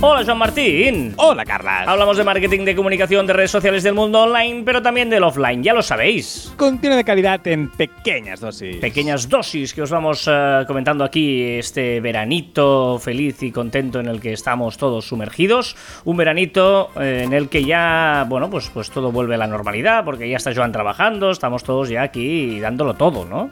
Hola, 0.00 0.24
Joan 0.24 0.38
Martín. 0.38 1.14
Hola, 1.16 1.44
Carlas. 1.44 1.88
Hablamos 1.88 2.16
de 2.16 2.22
marketing, 2.22 2.64
de 2.64 2.76
comunicación, 2.76 3.26
de 3.26 3.32
redes 3.32 3.50
sociales 3.50 3.82
del 3.82 3.94
mundo 3.94 4.22
online, 4.22 4.62
pero 4.64 4.80
también 4.80 5.10
del 5.10 5.24
offline, 5.24 5.60
ya 5.60 5.74
lo 5.74 5.82
sabéis. 5.82 6.52
Contiene 6.56 6.94
de 6.94 7.02
calidad 7.02 7.44
en 7.48 7.68
pequeñas 7.68 8.38
dosis. 8.38 8.76
Pequeñas 8.76 9.28
dosis 9.28 9.74
que 9.74 9.82
os 9.82 9.90
vamos 9.90 10.28
eh, 10.30 10.62
comentando 10.68 11.02
aquí 11.02 11.42
este 11.42 11.98
veranito 11.98 13.00
feliz 13.00 13.42
y 13.42 13.50
contento 13.50 13.98
en 13.98 14.06
el 14.06 14.20
que 14.20 14.32
estamos 14.32 14.78
todos 14.78 15.08
sumergidos. 15.08 15.74
Un 16.04 16.16
veranito 16.16 16.90
eh, 16.94 17.22
en 17.24 17.32
el 17.32 17.48
que 17.48 17.64
ya, 17.64 18.24
bueno, 18.28 18.48
pues, 18.48 18.70
pues 18.72 18.92
todo 18.92 19.10
vuelve 19.10 19.34
a 19.34 19.38
la 19.38 19.48
normalidad, 19.48 20.04
porque 20.04 20.28
ya 20.28 20.36
está 20.36 20.54
Joan 20.54 20.70
trabajando, 20.70 21.32
estamos 21.32 21.64
todos 21.64 21.88
ya 21.88 22.02
aquí 22.02 22.60
dándolo 22.60 22.94
todo, 22.94 23.24
¿no? 23.24 23.50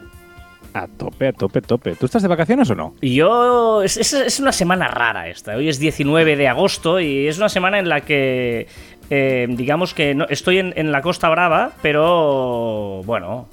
A 0.83 0.87
tope, 0.87 1.27
a 1.29 1.33
tope, 1.33 1.59
a 1.59 1.61
tope. 1.61 1.95
¿Tú 1.95 2.05
estás 2.05 2.21
de 2.21 2.27
vacaciones 2.27 2.69
o 2.69 2.75
no? 2.75 2.93
Yo. 3.01 3.81
Es, 3.83 3.97
es- 3.97 4.13
es 4.13 4.39
una 4.39 4.51
semana 4.51 4.87
rara 4.87 5.27
esta. 5.29 5.55
Hoy 5.55 5.69
es 5.69 5.79
19 5.79 6.35
de 6.35 6.47
agosto 6.47 6.99
y 6.99 7.27
es 7.27 7.37
una 7.37 7.49
semana 7.49 7.79
en 7.79 7.89
la 7.89 8.01
que. 8.01 8.67
eh, 9.09 9.47
digamos 9.49 9.93
que 9.93 10.13
no, 10.15 10.25
estoy 10.29 10.59
en, 10.59 10.73
en 10.75 10.91
la 10.91 11.01
Costa 11.01 11.29
Brava, 11.29 11.71
pero. 11.81 13.01
Bueno. 13.05 13.47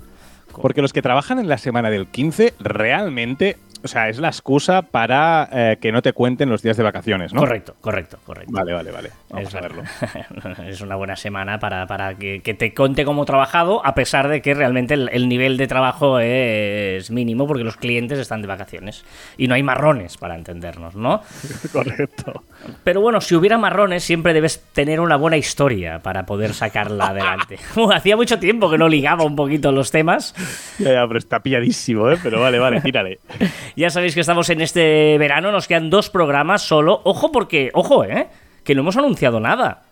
Porque 0.61 0.83
los 0.83 0.93
que 0.93 1.03
trabajan 1.03 1.39
en 1.41 1.49
la 1.49 1.59
semana 1.59 1.91
del 1.91 2.07
15 2.07 2.55
realmente, 2.61 3.57
o 3.85 3.89
sea, 3.89 4.09
es 4.09 4.19
la 4.19 4.29
excusa 4.29 4.81
para 4.83 5.49
eh, 5.53 5.77
que 5.79 5.93
no 5.93 6.01
te 6.01 6.15
cuenten 6.15 6.49
los 6.49 6.63
días 6.63 6.79
de 6.79 6.83
vacaciones, 6.83 7.35
¿no? 7.35 7.41
Correcto, 7.41 7.77
correcto, 7.83 8.19
correcto. 8.25 8.51
Vale, 8.51 8.73
vale, 8.73 8.91
vale. 8.91 9.11
Vamos 9.29 9.49
Es 9.49 9.55
a 9.55 9.61
verlo. 9.61 9.83
es 10.67 10.81
una 10.81 10.97
buena 10.97 11.17
semana 11.17 11.59
para, 11.59 11.87
para 11.87 12.15
que, 12.15 12.41
que 12.41 12.55
te 12.55 12.73
conte 12.73 13.05
cómo 13.05 13.27
trabajado, 13.27 13.85
a 13.85 13.95
pesar 13.95 14.29
de 14.29 14.41
que 14.41 14.55
realmente 14.55 14.95
el, 14.95 15.11
el 15.13 15.29
nivel 15.29 15.59
de 15.59 15.67
trabajo 15.67 16.19
es 16.19 17.11
mínimo 17.11 17.47
porque 17.47 17.63
los 17.63 17.77
clientes 17.77 18.19
están 18.19 18.41
de 18.41 18.49
vacaciones. 18.49 19.05
Y 19.37 19.49
no 19.49 19.55
hay 19.55 19.63
marrones, 19.63 20.17
para 20.17 20.35
entendernos, 20.35 20.95
¿no? 20.95 21.21
Correcto. 21.73 22.43
Pero 22.83 23.01
bueno, 23.01 23.21
si 23.21 23.35
hubiera 23.35 23.59
marrones, 23.59 24.05
siempre 24.05 24.33
debes 24.33 24.61
tener 24.73 25.01
una 25.01 25.17
buena 25.17 25.37
historia 25.37 26.01
para 26.01 26.27
poder 26.27 26.55
sacarla 26.55 27.09
adelante. 27.09 27.59
Hacía 27.95 28.17
mucho 28.17 28.39
tiempo 28.39 28.71
que 28.71 28.79
no 28.79 28.89
ligaba 28.89 29.25
un 29.25 29.37
poquito 29.37 29.73
los 29.73 29.91
temas. 29.91 30.35
Ya, 30.79 30.93
ya, 30.93 31.07
pero 31.07 31.19
está 31.19 31.41
pilladísimo, 31.41 32.11
¿eh? 32.11 32.19
Pero 32.23 32.41
vale, 32.41 32.59
vale, 32.59 32.81
tírale. 32.81 33.21
Ya 33.77 33.91
sabéis 33.91 34.15
que 34.15 34.21
estamos 34.21 34.49
en 34.51 34.61
este 34.61 35.17
verano, 35.19 35.51
nos 35.51 35.67
quedan 35.67 35.91
dos 35.91 36.09
programas 36.09 36.63
solo. 36.63 37.01
Ojo 37.05 37.33
porque, 37.33 37.71
ojo, 37.75 38.05
¿eh? 38.05 38.29
Que 38.63 38.75
no 38.75 38.83
hemos 38.83 38.97
anunciado 38.97 39.41
nada. 39.41 39.83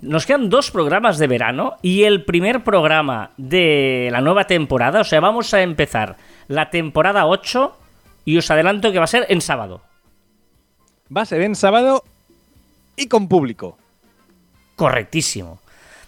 Nos 0.00 0.26
quedan 0.26 0.50
dos 0.50 0.70
programas 0.70 1.18
de 1.18 1.26
verano 1.28 1.76
y 1.82 2.04
el 2.04 2.24
primer 2.24 2.64
programa 2.64 3.30
de 3.36 4.08
la 4.10 4.20
nueva 4.20 4.46
temporada, 4.48 5.00
o 5.00 5.04
sea, 5.04 5.20
vamos 5.20 5.54
a 5.54 5.62
empezar 5.62 6.16
la 6.48 6.70
temporada 6.70 7.26
8 7.26 7.76
y 8.24 8.36
os 8.36 8.50
adelanto 8.50 8.90
que 8.90 8.98
va 8.98 9.04
a 9.04 9.08
ser 9.08 9.26
en 9.28 9.40
sábado. 9.40 9.82
Va 11.14 11.22
a 11.22 11.26
ser 11.26 11.42
en 11.42 11.54
sábado 11.54 12.04
y 12.96 13.08
con 13.08 13.28
público. 13.28 13.76
Correctísimo. 14.76 15.60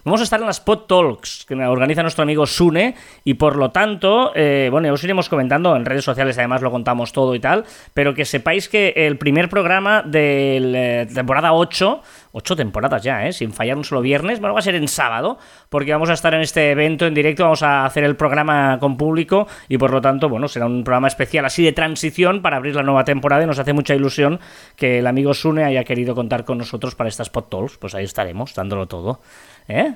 Vamos 0.05 0.21
a 0.21 0.25
estar 0.25 0.39
en 0.39 0.45
las 0.45 0.61
Pod 0.61 0.81
Talks 0.81 1.47
que 1.49 1.55
organiza 1.55 2.03
nuestro 2.03 2.25
amigo 2.25 2.45
Sune 2.45 2.95
y 3.25 3.35
por 3.35 3.57
lo 3.57 3.71
tanto, 3.71 4.33
eh, 4.35 4.69
bueno, 4.71 4.93
os 4.93 5.03
iremos 5.03 5.31
comentando 5.31 5.75
en 5.75 5.87
redes 5.87 6.05
sociales, 6.05 6.37
además 6.37 6.61
lo 6.61 6.71
contamos 6.71 7.11
todo 7.11 7.35
y 7.35 7.41
tal, 7.41 7.65
pero 7.95 8.13
que 8.13 8.27
sepáis 8.27 8.69
que 8.69 8.93
el 8.95 9.17
primer 9.17 9.49
programa 9.49 10.03
de 10.03 11.07
la 11.09 11.15
temporada 11.15 11.55
8, 11.55 12.03
8 12.33 12.57
temporadas 12.57 13.03
ya, 13.03 13.27
¿eh? 13.27 13.33
sin 13.33 13.51
fallar 13.55 13.79
un 13.79 13.85
solo 13.85 14.03
viernes, 14.03 14.41
bueno, 14.41 14.53
va 14.53 14.59
a 14.59 14.63
ser 14.63 14.75
en 14.75 14.89
sábado, 14.89 15.39
porque 15.71 15.93
vamos 15.93 16.11
a 16.11 16.13
estar 16.13 16.35
en 16.35 16.43
este 16.43 16.73
evento 16.73 17.07
en 17.07 17.15
directo, 17.15 17.45
vamos 17.45 17.63
a 17.63 17.87
hacer 17.87 18.05
el 18.05 18.15
programa 18.15 18.79
con 18.81 18.99
público 18.99 19.49
y 19.71 19.79
por 19.79 19.91
lo 19.91 20.03
tanto, 20.03 20.29
bueno, 20.29 20.49
será 20.49 20.67
un 20.67 20.85
programa 20.85 21.09
especial 21.09 21.47
así 21.47 21.65
de 21.65 21.73
transición 21.73 22.43
para 22.43 22.59
abrir 22.59 22.77
la 22.77 22.83
nueva 22.83 23.05
temporada 23.05 23.45
y 23.45 23.47
nos 23.47 23.59
hace 23.59 23.73
mucha 23.73 23.95
ilusión 23.95 24.39
que 24.77 24.99
el 24.99 25.07
amigo 25.07 25.33
Sune 25.33 25.65
haya 25.65 25.83
querido 25.85 26.15
contar 26.15 26.45
con 26.45 26.59
nosotros 26.59 26.95
para 26.95 27.09
estas 27.09 27.31
Pod 27.31 27.45
Talks, 27.45 27.79
pues 27.79 27.95
ahí 27.95 28.05
estaremos, 28.05 28.55
dándolo 28.55 28.87
todo. 28.87 29.21
¿Eh? 29.69 29.93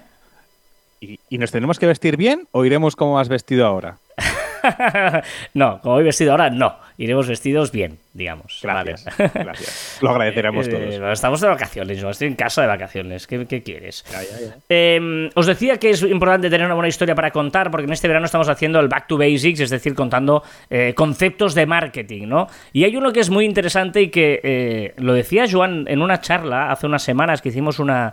¿Y, 1.00 1.18
y 1.28 1.38
nos 1.38 1.50
tenemos 1.52 1.78
que 1.78 1.86
vestir 1.86 2.16
bien 2.16 2.48
o 2.52 2.64
iremos 2.64 2.96
como 2.96 3.18
has 3.18 3.28
vestido 3.28 3.66
ahora? 3.66 3.98
no, 5.54 5.80
como 5.80 5.94
voy 5.94 6.04
vestido 6.04 6.32
ahora, 6.32 6.50
no. 6.50 6.76
Iremos 6.96 7.28
vestidos 7.28 7.70
bien, 7.70 7.98
digamos. 8.12 8.58
Gracias. 8.62 9.04
Vale. 9.16 9.30
Gracias. 9.34 9.98
Lo 10.02 10.10
agradeceremos 10.10 10.66
Eh, 10.66 10.70
todos. 10.70 10.86
bueno, 10.98 11.12
estamos 11.12 11.40
de 11.40 11.46
vacaciones, 11.48 11.98
yo 12.00 12.10
estoy 12.10 12.26
en 12.28 12.34
casa 12.34 12.62
de 12.62 12.66
vacaciones. 12.66 13.26
¿Qué, 13.28 13.46
qué 13.46 13.62
quieres? 13.62 14.04
Ya, 14.10 14.22
ya, 14.22 14.40
ya. 14.48 14.56
Eh, 14.68 15.30
os 15.34 15.46
decía 15.46 15.76
que 15.78 15.90
es 15.90 16.02
importante 16.02 16.50
tener 16.50 16.66
una 16.66 16.74
buena 16.74 16.88
historia 16.88 17.14
para 17.14 17.30
contar, 17.30 17.70
porque 17.70 17.84
en 17.86 17.92
este 17.92 18.08
verano 18.08 18.26
estamos 18.26 18.48
haciendo 18.48 18.80
el 18.80 18.88
Back 18.88 19.06
to 19.06 19.16
Basics, 19.16 19.60
es 19.60 19.70
decir, 19.70 19.94
contando 19.94 20.42
eh, 20.70 20.92
conceptos 20.96 21.54
de 21.54 21.66
marketing, 21.66 22.26
¿no? 22.26 22.48
Y 22.72 22.82
hay 22.84 22.96
uno 22.96 23.12
que 23.12 23.20
es 23.20 23.30
muy 23.30 23.44
interesante 23.44 24.02
y 24.02 24.08
que 24.08 24.40
eh, 24.42 24.94
lo 24.96 25.12
decía 25.14 25.44
Joan 25.48 25.84
en 25.86 26.02
una 26.02 26.20
charla 26.20 26.72
hace 26.72 26.86
unas 26.86 27.02
semanas 27.04 27.40
que 27.40 27.50
hicimos 27.50 27.78
una, 27.78 28.12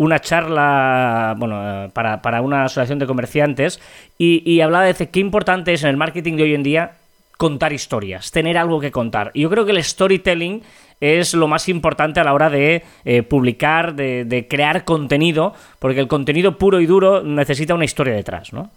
una 0.00 0.18
charla 0.18 1.34
bueno, 1.36 1.84
eh, 1.84 1.90
para, 1.92 2.22
para 2.22 2.40
una 2.40 2.64
asociación 2.64 2.98
de 2.98 3.06
comerciantes 3.06 3.80
y, 4.16 4.58
hablaba 4.62 4.86
de 4.86 4.94
qué 5.10 5.20
importante 5.20 5.74
es 5.74 5.82
en 5.82 5.90
el 5.90 5.98
marketing 5.98 6.36
de 6.36 6.42
hoy 6.44 6.54
en 6.54 6.62
día 6.62 6.92
contar 7.36 7.74
historias, 7.74 8.30
tener 8.30 8.56
algo 8.56 8.80
que 8.80 8.90
contar. 8.90 9.30
Y 9.34 9.42
yo 9.42 9.50
creo 9.50 9.66
que 9.66 9.72
el 9.72 9.84
storytelling 9.84 10.62
es 11.02 11.34
lo 11.34 11.48
más 11.48 11.68
importante 11.68 12.18
a 12.18 12.24
la 12.24 12.32
hora 12.32 12.48
de 12.48 12.82
eh, 13.04 13.22
publicar, 13.22 13.94
de, 13.94 14.46
crear 14.48 14.86
contenido, 14.86 15.52
porque 15.78 16.00
el 16.00 16.08
contenido 16.08 16.56
puro 16.56 16.80
y 16.80 16.86
duro 16.86 17.22
necesita 17.22 17.74
una 17.74 17.84
historia 17.84 18.14
detrás, 18.14 18.54
¿no? 18.54 18.70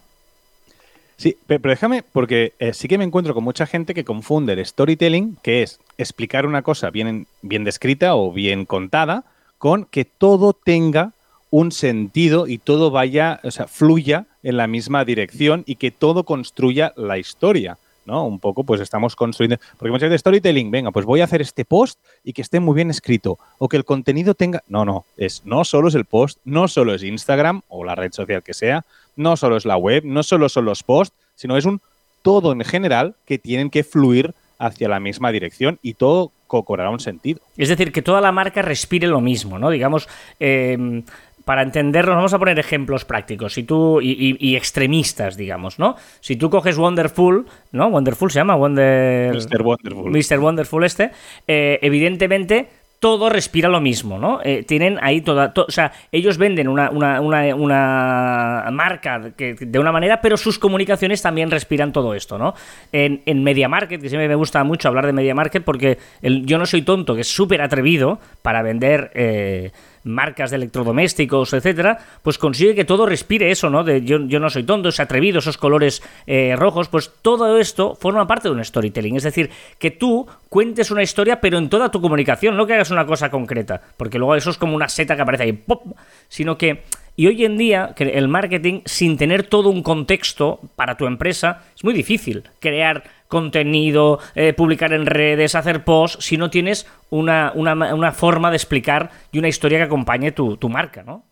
Sí, 1.16 1.38
pe- 1.46 1.58
pero 1.58 1.70
déjame, 1.70 2.02
porque 2.02 2.52
eh, 2.58 2.74
sí 2.74 2.86
que 2.86 2.98
me 2.98 3.04
encuentro 3.04 3.32
con 3.32 3.44
mucha 3.44 3.64
gente 3.64 3.94
que 3.94 4.04
confunde 4.04 4.52
el 4.52 4.66
storytelling, 4.66 5.38
que 5.42 5.62
es 5.62 5.80
explicar 5.96 6.44
una 6.44 6.60
cosa 6.60 6.90
bien, 6.90 7.26
bien 7.40 7.64
descrita 7.64 8.14
o 8.14 8.30
bien 8.30 8.66
contada, 8.66 9.24
con 9.56 9.86
que 9.86 10.04
todo 10.04 10.52
tenga 10.52 11.13
un 11.56 11.70
sentido 11.70 12.48
y 12.48 12.58
todo 12.58 12.90
vaya, 12.90 13.38
o 13.44 13.50
sea, 13.52 13.68
fluya 13.68 14.26
en 14.42 14.56
la 14.56 14.66
misma 14.66 15.04
dirección 15.04 15.62
y 15.66 15.76
que 15.76 15.92
todo 15.92 16.24
construya 16.24 16.92
la 16.96 17.16
historia. 17.16 17.78
¿no? 18.06 18.26
Un 18.26 18.40
poco, 18.40 18.64
pues 18.64 18.80
estamos 18.80 19.14
construyendo. 19.14 19.62
Porque 19.78 19.92
muchas 19.92 20.08
veces 20.10 20.20
storytelling, 20.20 20.70
venga, 20.70 20.90
pues 20.90 21.06
voy 21.06 21.20
a 21.20 21.24
hacer 21.24 21.40
este 21.40 21.64
post 21.64 21.98
y 22.24 22.32
que 22.32 22.42
esté 22.42 22.58
muy 22.58 22.74
bien 22.74 22.90
escrito. 22.90 23.38
O 23.58 23.68
que 23.68 23.76
el 23.76 23.84
contenido 23.84 24.34
tenga. 24.34 24.62
No, 24.68 24.84
no. 24.84 25.04
Es 25.16 25.42
no 25.44 25.64
solo 25.64 25.86
es 25.88 25.94
el 25.94 26.04
post, 26.04 26.38
no 26.44 26.66
solo 26.66 26.92
es 26.92 27.02
Instagram 27.04 27.62
o 27.68 27.84
la 27.84 27.94
red 27.94 28.12
social 28.12 28.42
que 28.42 28.52
sea, 28.52 28.84
no 29.16 29.36
solo 29.36 29.56
es 29.56 29.64
la 29.64 29.76
web, 29.76 30.02
no 30.04 30.22
solo 30.24 30.48
son 30.48 30.64
los 30.64 30.82
posts, 30.82 31.16
sino 31.36 31.56
es 31.56 31.64
un 31.66 31.80
todo 32.22 32.50
en 32.52 32.62
general 32.64 33.14
que 33.26 33.38
tienen 33.38 33.70
que 33.70 33.84
fluir 33.84 34.34
hacia 34.58 34.88
la 34.88 34.98
misma 35.00 35.30
dirección 35.32 35.78
y 35.82 35.94
todo 35.94 36.30
co- 36.46 36.62
cobrará 36.64 36.90
un 36.90 37.00
sentido. 37.00 37.40
Es 37.56 37.68
decir, 37.70 37.90
que 37.90 38.02
toda 38.02 38.20
la 38.20 38.32
marca 38.32 38.60
respire 38.60 39.06
lo 39.06 39.20
mismo, 39.22 39.58
¿no? 39.58 39.70
Digamos, 39.70 40.08
eh, 40.40 41.02
para 41.44 41.62
entendernos, 41.62 42.16
vamos 42.16 42.32
a 42.34 42.38
poner 42.38 42.58
ejemplos 42.58 43.04
prácticos 43.04 43.52
si 43.54 43.64
tú, 43.64 44.00
y, 44.00 44.10
y- 44.12 44.36
y 44.50 44.56
extremistas, 44.56 45.36
digamos, 45.36 45.78
¿no? 45.78 45.96
Si 46.20 46.36
tú 46.36 46.48
coges 46.50 46.78
Wonderful, 46.78 47.46
¿no? 47.72 47.88
Wonderful 47.88 48.30
se 48.30 48.38
llama, 48.40 48.54
Wonder... 48.56 49.34
Mr. 49.34 49.62
Wonderful. 49.62 50.10
Mr. 50.10 50.38
Wonderful 50.40 50.84
este, 50.84 51.10
eh, 51.46 51.78
evidentemente 51.82 52.68
todo 53.00 53.28
respira 53.28 53.68
lo 53.68 53.82
mismo, 53.82 54.18
¿no? 54.18 54.40
Eh, 54.42 54.64
tienen 54.66 54.98
ahí 55.02 55.20
toda, 55.20 55.52
to- 55.52 55.66
o 55.68 55.70
sea, 55.70 55.92
ellos 56.10 56.38
venden 56.38 56.68
una, 56.68 56.88
una, 56.88 57.20
una, 57.20 57.54
una 57.54 58.68
marca 58.72 59.32
que, 59.36 59.54
de 59.54 59.78
una 59.78 59.92
manera, 59.92 60.22
pero 60.22 60.38
sus 60.38 60.58
comunicaciones 60.58 61.20
también 61.20 61.50
respiran 61.50 61.92
todo 61.92 62.14
esto, 62.14 62.38
¿no? 62.38 62.54
En, 62.92 63.20
en 63.26 63.42
Media 63.42 63.68
Market, 63.68 64.00
que 64.00 64.08
siempre 64.08 64.26
me 64.28 64.34
gusta 64.36 64.64
mucho 64.64 64.88
hablar 64.88 65.04
de 65.04 65.12
Media 65.12 65.34
Market, 65.34 65.62
porque 65.64 65.98
el 66.22 66.46
Yo 66.46 66.56
no 66.56 66.64
soy 66.64 66.80
tonto, 66.80 67.14
que 67.14 67.20
es 67.22 67.28
súper 67.28 67.60
atrevido 67.60 68.20
para 68.40 68.62
vender 68.62 69.10
eh, 69.14 69.70
marcas 70.04 70.50
de 70.50 70.56
electrodomésticos, 70.56 71.52
etcétera, 71.52 71.98
pues 72.22 72.38
consigue 72.38 72.74
que 72.74 72.84
todo 72.84 73.06
respire 73.06 73.50
eso, 73.50 73.70
¿no? 73.70 73.82
De 73.84 74.02
yo, 74.02 74.18
yo 74.26 74.38
no 74.38 74.50
soy 74.50 74.62
tonto, 74.64 74.90
es 74.90 75.00
atrevido, 75.00 75.38
esos 75.38 75.58
colores 75.58 76.02
eh, 76.26 76.54
rojos, 76.56 76.88
pues 76.88 77.10
todo 77.22 77.58
esto 77.58 77.94
forma 77.94 78.26
parte 78.26 78.48
de 78.48 78.54
un 78.54 78.64
storytelling. 78.64 79.16
Es 79.16 79.24
decir, 79.24 79.50
que 79.78 79.90
tú 79.90 80.26
cuentes 80.48 80.90
una 80.90 81.02
historia, 81.02 81.40
pero 81.40 81.58
en 81.58 81.68
toda 81.68 81.90
tu 81.90 82.00
comunicación, 82.00 82.56
no 82.56 82.66
que 82.66 82.74
hagas 82.74 82.90
una 82.90 83.06
cosa 83.06 83.30
concreta, 83.30 83.80
porque 83.96 84.18
luego 84.18 84.36
eso 84.36 84.50
es 84.50 84.58
como 84.58 84.76
una 84.76 84.88
seta 84.88 85.16
que 85.16 85.22
aparece 85.22 85.44
ahí, 85.44 85.52
¡pop! 85.52 85.96
sino 86.28 86.56
que. 86.56 86.82
Y 87.16 87.28
hoy 87.28 87.44
en 87.44 87.56
día, 87.56 87.94
el 87.96 88.28
marketing, 88.28 88.80
sin 88.86 89.16
tener 89.16 89.44
todo 89.44 89.70
un 89.70 89.82
contexto 89.82 90.60
para 90.74 90.96
tu 90.96 91.06
empresa, 91.06 91.62
es 91.76 91.84
muy 91.84 91.94
difícil 91.94 92.42
crear 92.58 93.04
contenido, 93.28 94.18
eh, 94.34 94.52
publicar 94.52 94.92
en 94.92 95.06
redes, 95.06 95.54
hacer 95.54 95.84
posts, 95.84 96.24
si 96.24 96.36
no 96.36 96.50
tienes 96.50 96.86
una, 97.10 97.52
una, 97.54 97.94
una 97.94 98.12
forma 98.12 98.50
de 98.50 98.56
explicar 98.56 99.10
y 99.30 99.38
una 99.38 99.48
historia 99.48 99.78
que 99.78 99.84
acompañe 99.84 100.32
tu, 100.32 100.56
tu 100.56 100.68
marca, 100.68 101.04
¿no? 101.04 101.24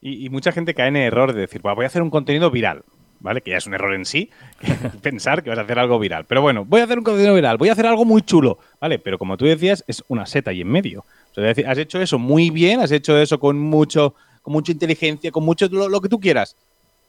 Y, 0.00 0.24
y 0.24 0.30
mucha 0.30 0.52
gente 0.52 0.74
cae 0.74 0.88
en 0.88 0.96
el 0.96 1.06
error 1.06 1.32
de 1.32 1.40
decir, 1.40 1.60
"Buah, 1.60 1.74
voy 1.74 1.84
a 1.84 1.88
hacer 1.88 2.02
un 2.02 2.10
contenido 2.10 2.50
viral. 2.50 2.82
¿Vale? 3.20 3.40
Que 3.40 3.50
ya 3.50 3.56
es 3.56 3.66
un 3.66 3.74
error 3.74 3.94
en 3.94 4.04
sí, 4.04 4.30
pensar 5.02 5.42
que 5.42 5.50
vas 5.50 5.58
a 5.58 5.62
hacer 5.62 5.76
algo 5.80 5.98
viral. 5.98 6.24
Pero 6.26 6.40
bueno, 6.40 6.64
voy 6.64 6.80
a 6.80 6.84
hacer 6.84 6.98
un 6.98 7.04
contenido 7.04 7.34
viral, 7.34 7.56
voy 7.58 7.68
a 7.68 7.72
hacer 7.72 7.84
algo 7.84 8.04
muy 8.04 8.22
chulo. 8.22 8.58
¿Vale? 8.80 9.00
Pero 9.00 9.18
como 9.18 9.36
tú 9.36 9.44
decías, 9.44 9.84
es 9.88 10.04
una 10.06 10.24
seta 10.24 10.52
ahí 10.52 10.60
en 10.60 10.68
medio. 10.68 11.04
O 11.32 11.34
sea, 11.34 11.50
has 11.50 11.78
hecho 11.78 12.00
eso 12.00 12.20
muy 12.20 12.50
bien, 12.50 12.78
has 12.78 12.92
hecho 12.92 13.18
eso 13.18 13.40
con 13.40 13.58
mucho, 13.58 14.14
con 14.48 14.54
mucha 14.54 14.72
inteligencia, 14.72 15.30
con 15.30 15.44
mucho 15.44 15.68
lo, 15.68 16.00
que 16.00 16.08
tú 16.08 16.18
quieras. 16.18 16.56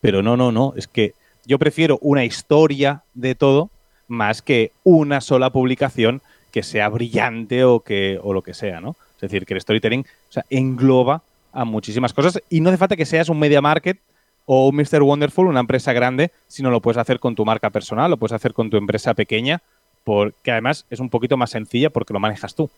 Pero 0.01 0.21
no, 0.21 0.35
no, 0.35 0.51
no. 0.51 0.73
Es 0.75 0.89
que 0.89 1.13
yo 1.45 1.57
prefiero 1.57 1.97
una 2.01 2.25
historia 2.25 3.03
de 3.13 3.33
todo 3.33 3.69
más 4.09 4.41
que 4.41 4.73
una 4.83 5.21
sola 5.21 5.49
publicación 5.49 6.21
que 6.51 6.63
sea 6.63 6.89
brillante 6.89 7.63
o, 7.63 7.79
que, 7.79 8.19
o 8.21 8.33
lo 8.33 8.41
que 8.41 8.53
sea, 8.53 8.81
¿no? 8.81 8.97
Es 9.15 9.21
decir, 9.21 9.45
que 9.45 9.53
el 9.53 9.61
storytelling 9.61 10.05
engloba 10.49 11.21
a 11.53 11.63
muchísimas 11.63 12.11
cosas 12.11 12.43
y 12.49 12.59
no 12.59 12.71
hace 12.71 12.77
falta 12.77 12.97
que 12.97 13.05
seas 13.05 13.29
un 13.29 13.39
media 13.39 13.61
market 13.61 13.99
o 14.45 14.67
un 14.67 14.75
Mr. 14.75 15.01
Wonderful, 15.01 15.47
una 15.47 15.61
empresa 15.61 15.93
grande, 15.93 16.33
sino 16.49 16.69
lo 16.71 16.81
puedes 16.81 16.97
hacer 16.97 17.21
con 17.21 17.35
tu 17.35 17.45
marca 17.45 17.69
personal, 17.69 18.11
lo 18.11 18.17
puedes 18.17 18.33
hacer 18.33 18.53
con 18.53 18.69
tu 18.69 18.75
empresa 18.75 19.13
pequeña, 19.13 19.61
porque 20.03 20.51
además 20.51 20.85
es 20.89 20.99
un 20.99 21.09
poquito 21.09 21.37
más 21.37 21.51
sencilla 21.51 21.89
porque 21.89 22.11
lo 22.11 22.19
manejas 22.19 22.53
tú. 22.53 22.69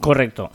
Correcto. 0.00 0.50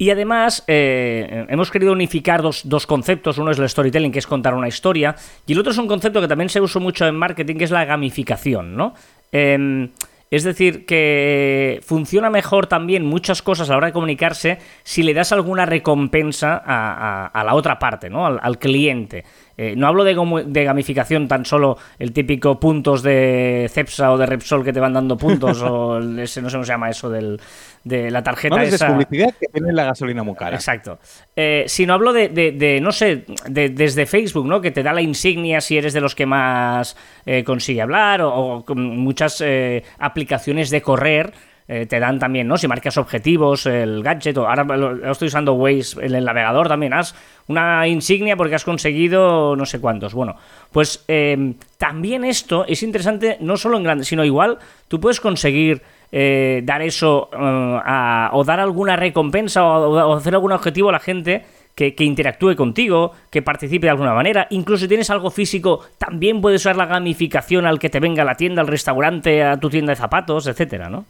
Y 0.00 0.10
además, 0.10 0.64
eh, 0.66 1.44
hemos 1.48 1.70
querido 1.70 1.92
unificar 1.92 2.40
dos, 2.40 2.62
dos, 2.64 2.86
conceptos. 2.86 3.36
Uno 3.36 3.50
es 3.50 3.58
el 3.58 3.68
storytelling, 3.68 4.10
que 4.10 4.18
es 4.18 4.26
contar 4.26 4.54
una 4.54 4.66
historia, 4.66 5.14
y 5.46 5.52
el 5.52 5.58
otro 5.58 5.72
es 5.72 5.78
un 5.78 5.86
concepto 5.86 6.22
que 6.22 6.28
también 6.28 6.48
se 6.48 6.60
usa 6.60 6.80
mucho 6.80 7.06
en 7.06 7.14
marketing, 7.16 7.56
que 7.56 7.64
es 7.64 7.70
la 7.70 7.84
gamificación, 7.84 8.76
¿no? 8.76 8.94
Em, 9.30 9.90
es 10.30 10.44
decir, 10.44 10.86
que 10.86 11.80
funciona 11.82 12.30
mejor 12.30 12.66
también 12.66 13.04
muchas 13.04 13.42
cosas 13.42 13.68
a 13.68 13.72
la 13.72 13.76
hora 13.78 13.86
de 13.88 13.92
comunicarse 13.92 14.58
si 14.84 15.02
le 15.02 15.12
das 15.12 15.32
alguna 15.32 15.66
recompensa 15.66 16.62
a, 16.64 17.44
la 17.44 17.54
otra 17.54 17.78
parte, 17.80 18.08
¿no? 18.08 18.24
al 18.24 18.58
cliente. 18.58 19.24
Eh, 19.62 19.74
no 19.76 19.88
hablo 19.88 20.04
de, 20.04 20.64
gamificación 20.64 21.28
tan 21.28 21.44
solo 21.44 21.76
el 21.98 22.14
típico 22.14 22.58
puntos 22.58 23.02
de 23.02 23.68
Cepsa 23.70 24.10
o 24.10 24.16
de 24.16 24.24
Repsol 24.24 24.64
que 24.64 24.72
te 24.72 24.80
van 24.80 24.94
dando 24.94 25.18
puntos 25.18 25.60
o 25.62 25.98
ese, 25.98 26.40
no 26.40 26.48
sé 26.48 26.56
cómo 26.56 26.64
se 26.64 26.72
llama 26.72 26.88
eso 26.88 27.10
del, 27.10 27.38
de 27.84 28.10
la 28.10 28.22
tarjeta 28.22 28.56
no, 28.56 28.62
esa. 28.62 28.86
Es 28.86 28.90
publicidad 28.90 29.34
que 29.38 29.48
tiene 29.52 29.74
la 29.74 29.84
gasolina 29.84 30.22
muy 30.22 30.34
cara. 30.34 30.56
Exacto. 30.56 30.98
Eh, 31.36 31.64
sino 31.66 31.92
hablo 31.92 32.14
de, 32.14 32.78
no 32.80 32.90
sé, 32.90 33.26
desde 33.50 34.06
Facebook, 34.06 34.46
¿no? 34.46 34.62
Que 34.62 34.70
te 34.70 34.82
da 34.82 34.94
la 34.94 35.02
insignia 35.02 35.60
si 35.60 35.76
eres 35.76 35.92
de 35.92 36.00
los 36.00 36.14
que 36.14 36.24
más 36.24 36.96
eh, 37.26 37.44
consigue 37.44 37.82
hablar 37.82 38.22
o, 38.22 38.64
o 38.66 38.74
muchas 38.74 39.44
aplicaciones 39.98 40.70
de 40.70 40.80
correr 40.80 41.34
eh, 41.72 41.86
te 41.86 42.00
dan 42.00 42.18
también, 42.18 42.48
¿no? 42.48 42.56
Si 42.58 42.66
marcas 42.66 42.96
objetivos, 42.96 43.64
el 43.64 44.02
gadget, 44.02 44.36
o 44.38 44.48
ahora 44.48 44.66
estoy 45.08 45.28
usando 45.28 45.52
Waze 45.52 46.04
en 46.04 46.16
el 46.16 46.24
navegador 46.24 46.66
también, 46.66 46.92
haz 46.92 47.14
una 47.46 47.86
insignia 47.86 48.36
porque 48.36 48.56
has 48.56 48.64
conseguido 48.64 49.54
no 49.54 49.64
sé 49.64 49.80
cuántos. 49.80 50.12
Bueno, 50.12 50.34
pues 50.72 51.04
em, 51.06 51.54
también 51.78 52.24
esto 52.24 52.64
es 52.66 52.82
interesante 52.82 53.36
no 53.38 53.56
solo 53.56 53.76
en 53.76 53.84
grande, 53.84 54.04
sino 54.04 54.24
igual 54.24 54.58
tú 54.88 54.98
puedes 54.98 55.20
conseguir 55.20 55.80
eh, 56.10 56.60
dar 56.64 56.82
eso 56.82 57.30
eh, 57.32 58.28
o 58.32 58.42
dar 58.44 58.58
alguna 58.58 58.96
recompensa 58.96 59.64
o, 59.64 60.16
hacer 60.16 60.34
algún 60.34 60.50
objetivo 60.50 60.88
a 60.88 60.92
la 60.92 60.98
gente. 60.98 61.44
Que, 61.72 61.94
que, 61.94 62.04
interactúe 62.04 62.56
contigo, 62.56 63.12
que 63.30 63.40
participe 63.42 63.86
de 63.86 63.92
alguna 63.92 64.12
manera. 64.12 64.48
Incluso 64.50 64.82
si 64.82 64.88
tienes 64.88 65.08
algo 65.08 65.30
físico, 65.30 65.80
también 65.96 66.42
puedes 66.42 66.60
usar 66.62 66.76
la 66.76 66.84
gamificación 66.84 67.64
al 67.64 67.78
que 67.78 67.88
te 67.88 68.00
venga 68.00 68.22
a 68.22 68.26
la 68.26 68.34
tienda, 68.34 68.60
al 68.60 68.68
restaurante, 68.68 69.44
a 69.44 69.56
tu 69.56 69.70
tienda 69.70 69.92
de 69.92 69.96
zapatos, 69.96 70.46
etcétera, 70.48 70.90
¿no? 70.90 71.06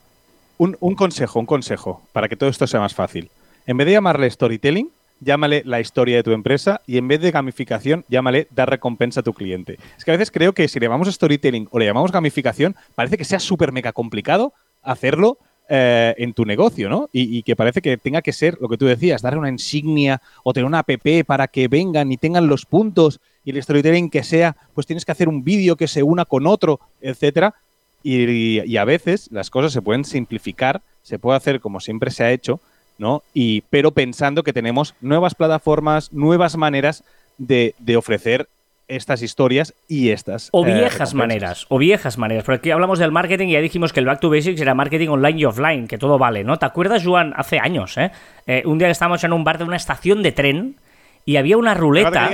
Un, 0.62 0.94
consejo, 0.94 1.40
un 1.40 1.46
consejo, 1.46 2.02
para 2.12 2.28
que 2.28 2.36
todo 2.36 2.50
esto 2.50 2.66
sea 2.66 2.80
más 2.80 2.94
fácil. 2.94 3.30
En 3.66 3.78
vez 3.78 3.86
de 3.86 3.92
llamarle 3.92 4.30
storytelling, 4.30 4.90
llámale 5.18 5.62
la 5.64 5.80
historia 5.80 6.16
de 6.16 6.22
tu 6.22 6.32
empresa 6.32 6.82
y 6.86 6.98
en 6.98 7.08
vez 7.08 7.22
de 7.22 7.30
gamificación, 7.30 8.04
llámale 8.10 8.46
dar 8.50 8.68
recompensa 8.68 9.20
a 9.20 9.22
tu 9.22 9.32
cliente. 9.32 9.78
Es 9.96 10.04
que 10.04 10.10
a 10.10 10.14
veces 10.14 10.30
creo 10.30 10.52
que 10.52 10.68
si 10.68 10.78
le 10.78 10.84
llamamos 10.84 11.08
storytelling 11.08 11.66
o 11.70 11.78
le 11.78 11.86
llamamos 11.86 12.12
gamificación, 12.12 12.76
parece 12.94 13.16
que 13.16 13.24
sea 13.24 13.40
súper 13.40 13.72
mega 13.72 13.94
complicado 13.94 14.52
hacerlo 14.82 15.38
eh, 15.70 16.14
en 16.18 16.34
tu 16.34 16.44
negocio, 16.44 16.90
¿no? 16.90 17.08
Y, 17.10 17.42
que 17.42 17.56
parece 17.56 17.80
que 17.80 17.96
tenga 17.96 18.20
que 18.20 18.34
ser 18.34 18.58
lo 18.60 18.68
que 18.68 18.76
tú 18.76 18.84
decías, 18.84 19.22
darle 19.22 19.38
una 19.38 19.48
insignia 19.48 20.20
o 20.44 20.52
tener 20.52 20.66
una 20.66 20.80
app 20.80 20.90
para 21.26 21.48
que 21.48 21.68
vengan 21.68 22.12
y 22.12 22.18
tengan 22.18 22.48
los 22.48 22.66
puntos 22.66 23.18
y 23.46 23.52
el 23.52 23.62
storytelling 23.62 24.10
que 24.10 24.22
sea, 24.22 24.54
pues 24.74 24.86
tienes 24.86 25.06
que 25.06 25.12
hacer 25.12 25.26
un 25.26 25.42
vídeo 25.42 25.76
que 25.76 25.88
se 25.88 26.02
una 26.02 26.26
con 26.26 26.46
otro, 26.46 26.80
etcétera. 27.00 27.54
Y, 28.02 28.76
a 28.76 28.84
veces 28.84 29.28
las 29.30 29.50
cosas 29.50 29.72
se 29.72 29.82
pueden 29.82 30.04
simplificar, 30.04 30.80
se 31.02 31.18
puede 31.18 31.36
hacer 31.36 31.60
como 31.60 31.80
siempre 31.80 32.10
se 32.10 32.24
ha 32.24 32.32
hecho, 32.32 32.60
¿no? 32.98 33.22
Y, 33.34 33.62
pero 33.70 33.92
pensando 33.92 34.42
que 34.42 34.52
tenemos 34.52 34.94
nuevas 35.00 35.34
plataformas, 35.34 36.12
nuevas 36.12 36.56
maneras 36.56 37.04
de, 37.38 37.74
ofrecer 37.96 38.48
estas 38.88 39.22
historias 39.22 39.74
y 39.86 40.10
estas. 40.10 40.48
O 40.52 40.66
eh, 40.66 40.74
viejas 40.74 41.14
maneras, 41.14 41.66
o 41.68 41.78
viejas 41.78 42.18
maneras. 42.18 42.44
Porque 42.44 42.58
aquí 42.58 42.70
hablamos 42.70 42.98
del 42.98 43.12
marketing 43.12 43.48
y 43.48 43.52
ya 43.52 43.60
dijimos 43.60 43.92
que 43.92 44.00
el 44.00 44.06
Back 44.06 44.20
to 44.20 44.30
Basics 44.30 44.60
era 44.60 44.74
marketing 44.74 45.08
online 45.08 45.38
y 45.38 45.44
offline, 45.44 45.86
que 45.86 45.98
todo 45.98 46.18
vale, 46.18 46.42
¿no? 46.42 46.58
¿Te 46.58 46.66
acuerdas, 46.66 47.04
Juan, 47.04 47.32
hace 47.36 47.58
años, 47.58 47.96
eh? 47.98 48.10
eh 48.46 48.62
un 48.66 48.78
día 48.78 48.90
estábamos 48.90 49.22
en 49.24 49.32
un 49.32 49.44
bar 49.44 49.58
de 49.58 49.64
una 49.64 49.76
estación 49.76 50.22
de 50.22 50.32
tren 50.32 50.76
y 51.24 51.36
había 51.36 51.56
una 51.56 51.74
ruleta. 51.74 52.30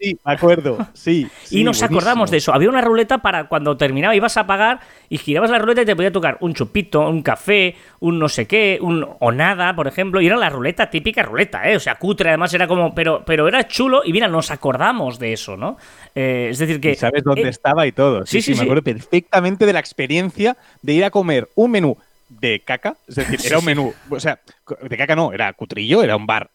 Sí, 0.00 0.18
me 0.24 0.32
acuerdo, 0.32 0.78
sí. 0.94 1.28
y 1.50 1.62
nos 1.62 1.82
acordamos 1.82 2.30
de 2.30 2.38
eso. 2.38 2.54
Había 2.54 2.70
una 2.70 2.80
ruleta 2.80 3.18
para 3.18 3.48
cuando 3.48 3.76
terminaba, 3.76 4.16
ibas 4.16 4.36
a 4.38 4.46
pagar 4.46 4.80
y 5.10 5.18
girabas 5.18 5.50
la 5.50 5.58
ruleta 5.58 5.82
y 5.82 5.84
te 5.84 5.94
podía 5.94 6.10
tocar 6.10 6.38
un 6.40 6.54
chupito, 6.54 7.06
un 7.06 7.22
café, 7.22 7.76
un 8.00 8.18
no 8.18 8.28
sé 8.30 8.46
qué, 8.46 8.78
un 8.80 9.06
o 9.18 9.32
nada, 9.32 9.76
por 9.76 9.86
ejemplo. 9.86 10.22
Y 10.22 10.26
era 10.26 10.36
la 10.36 10.48
ruleta, 10.48 10.88
típica 10.88 11.22
ruleta, 11.22 11.70
¿eh? 11.70 11.76
O 11.76 11.80
sea, 11.80 11.96
cutre, 11.96 12.30
además 12.30 12.54
era 12.54 12.66
como. 12.66 12.94
Pero, 12.94 13.22
pero 13.26 13.46
era 13.46 13.68
chulo 13.68 14.00
y 14.04 14.12
mira, 14.12 14.26
nos 14.26 14.50
acordamos 14.50 15.18
de 15.18 15.34
eso, 15.34 15.58
¿no? 15.58 15.76
Eh, 16.14 16.48
es 16.50 16.58
decir, 16.58 16.80
que. 16.80 16.94
sabes 16.94 17.22
dónde 17.22 17.42
eh, 17.42 17.50
estaba 17.50 17.86
y 17.86 17.92
todo. 17.92 18.24
Sí, 18.24 18.40
sí, 18.40 18.54
me 18.54 18.62
acuerdo 18.62 18.82
perfectamente 18.82 19.66
de 19.66 19.72
la 19.74 19.80
experiencia 19.80 20.56
de 20.80 20.94
ir 20.94 21.04
a 21.04 21.10
comer 21.10 21.50
un 21.56 21.72
menú 21.72 21.98
de 22.30 22.60
caca, 22.60 22.96
es 23.06 23.16
decir, 23.16 23.40
era 23.44 23.58
un 23.58 23.64
menú, 23.64 23.92
o 24.08 24.20
sea, 24.20 24.40
de 24.88 24.96
caca 24.96 25.16
no, 25.16 25.32
era 25.32 25.52
cutrillo, 25.52 26.02
era 26.02 26.16
un 26.16 26.26
bar 26.26 26.50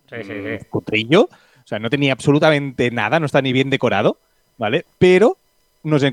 cutrillo, 0.70 1.30
o 1.66 1.68
sea, 1.68 1.80
no 1.80 1.90
tenía 1.90 2.14
absolutamente 2.14 2.92
nada, 2.92 3.20
no 3.20 3.26
está 3.26 3.42
ni 3.42 3.52
bien 3.52 3.72
decorado, 3.72 4.20
¿vale? 4.60 4.86
Pero 5.00 5.38
nos, 5.82 6.04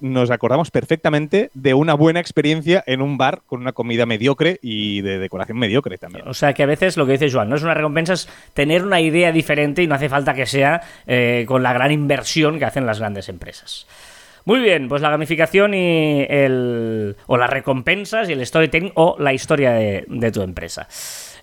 nos, 0.00 0.30
acordamos 0.30 0.72
perfectamente 0.72 1.50
de 1.54 1.74
una 1.74 1.94
buena 1.94 2.18
experiencia 2.18 2.82
en 2.84 3.00
un 3.00 3.16
bar 3.16 3.42
con 3.46 3.60
una 3.60 3.72
comida 3.72 4.06
mediocre 4.06 4.58
y 4.60 5.00
de 5.02 5.20
decoración 5.20 5.56
mediocre 5.56 5.98
también. 5.98 6.26
O 6.26 6.34
sea 6.34 6.52
que 6.52 6.64
a 6.64 6.66
veces 6.66 6.96
lo 6.96 7.06
que 7.06 7.12
dice 7.12 7.30
Joan, 7.30 7.48
no 7.48 7.54
es 7.54 7.62
una 7.62 7.74
recompensa, 7.74 8.12
es 8.14 8.28
tener 8.54 8.84
una 8.84 9.00
idea 9.00 9.30
diferente 9.30 9.84
y 9.84 9.86
no 9.86 9.94
hace 9.94 10.08
falta 10.08 10.34
que 10.34 10.46
sea 10.46 10.82
eh, 11.06 11.44
con 11.46 11.62
la 11.62 11.72
gran 11.72 11.92
inversión 11.92 12.58
que 12.58 12.64
hacen 12.64 12.84
las 12.84 12.98
grandes 12.98 13.28
empresas. 13.28 13.86
Muy 14.44 14.58
bien, 14.60 14.88
pues 14.88 15.00
la 15.00 15.10
gamificación 15.10 15.74
y 15.74 16.26
el, 16.28 17.14
o 17.26 17.36
las 17.36 17.50
recompensas 17.50 18.28
y 18.28 18.32
el 18.32 18.44
storytelling 18.44 18.92
o 18.94 19.16
la 19.18 19.32
historia 19.32 19.72
de 19.72 20.32
tu 20.32 20.42
empresa 20.42 20.88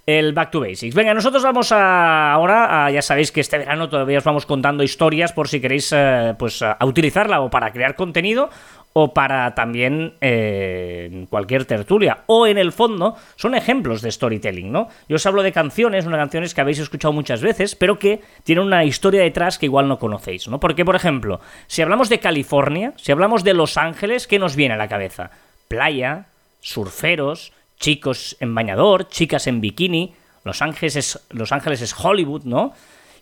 el 0.06 0.34
Back 0.34 0.52
to 0.52 0.60
Basics. 0.60 0.94
Venga, 0.96 1.14
nosotros 1.14 1.44
vamos 1.44 1.72
a, 1.72 2.32
ahora, 2.32 2.90
ya 2.92 3.02
sabéis 3.02 3.32
que 3.32 3.42
este 3.42 3.58
verano 3.58 3.90
todavía 3.90 4.20
os 4.20 4.24
vamos 4.24 4.46
contando 4.46 4.84
historias 4.84 5.34
por 5.34 5.48
si 5.48 5.60
queréis 5.60 5.92
eh, 5.96 6.36
pues, 6.38 6.62
a 6.62 6.78
utilizarla 6.84 7.42
o 7.42 7.50
para 7.50 7.72
crear 7.72 7.96
contenido 7.96 8.50
o 8.98 9.14
para 9.14 9.54
también 9.56 10.14
eh, 10.22 11.26
cualquier 11.30 11.66
tertulia. 11.66 12.20
O 12.28 12.48
en 12.48 12.58
el 12.58 12.72
fondo 12.72 13.18
son 13.36 13.54
ejemplos 13.54 14.02
de 14.02 14.10
storytelling, 14.10 14.72
¿no? 14.72 14.88
Yo 15.10 15.18
os 15.18 15.26
hablo 15.26 15.44
de 15.44 15.52
canciones, 15.52 16.06
unas 16.06 16.20
canciones 16.20 16.54
que 16.54 16.62
habéis 16.62 16.80
escuchado 16.80 17.12
muchas 17.12 17.42
veces, 17.42 17.76
pero 17.76 18.00
que 18.00 18.22
tienen 18.46 18.64
una 18.64 18.86
historia 18.86 19.22
detrás 19.22 19.60
que 19.60 19.66
igual 19.66 19.90
no 19.90 20.00
conocéis, 20.00 20.48
¿no? 20.48 20.62
Porque, 20.62 20.86
por 20.86 20.96
ejemplo, 20.96 21.42
si 21.68 21.82
hablamos 21.82 22.08
de 22.08 22.20
California, 22.20 22.94
si 22.96 23.12
hablamos 23.12 23.44
de 23.44 23.54
Los 23.54 23.76
Ángeles, 23.76 24.28
¿qué 24.28 24.40
nos 24.40 24.56
viene 24.56 24.76
a 24.76 24.78
la 24.78 24.88
cabeza? 24.88 25.30
Playa, 25.68 26.28
surferos, 26.62 27.52
chicos 27.80 28.38
en 28.40 28.54
bañador, 28.56 29.08
chicas 29.10 29.48
en 29.48 29.62
bikini, 29.62 30.14
Los 30.44 30.62
Ángeles 30.62 30.96
es, 30.96 31.96
Hollywood, 31.98 32.44
¿no? 32.44 32.74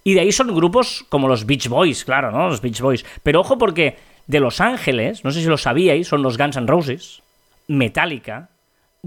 Y 0.03 0.13
de 0.13 0.21
ahí 0.21 0.31
son 0.31 0.53
grupos 0.53 1.05
como 1.09 1.27
los 1.27 1.45
Beach 1.45 1.69
Boys, 1.69 2.03
claro, 2.03 2.31
¿no? 2.31 2.49
Los 2.49 2.61
Beach 2.61 2.81
Boys. 2.81 3.05
Pero 3.23 3.39
ojo 3.39 3.57
porque 3.57 3.97
de 4.27 4.39
Los 4.39 4.59
Ángeles, 4.59 5.23
no 5.23 5.31
sé 5.31 5.41
si 5.41 5.47
lo 5.47 5.57
sabíais, 5.57 6.07
son 6.07 6.21
los 6.21 6.37
Guns 6.37 6.57
N' 6.57 6.67
Roses, 6.67 7.21
Metallica, 7.67 8.49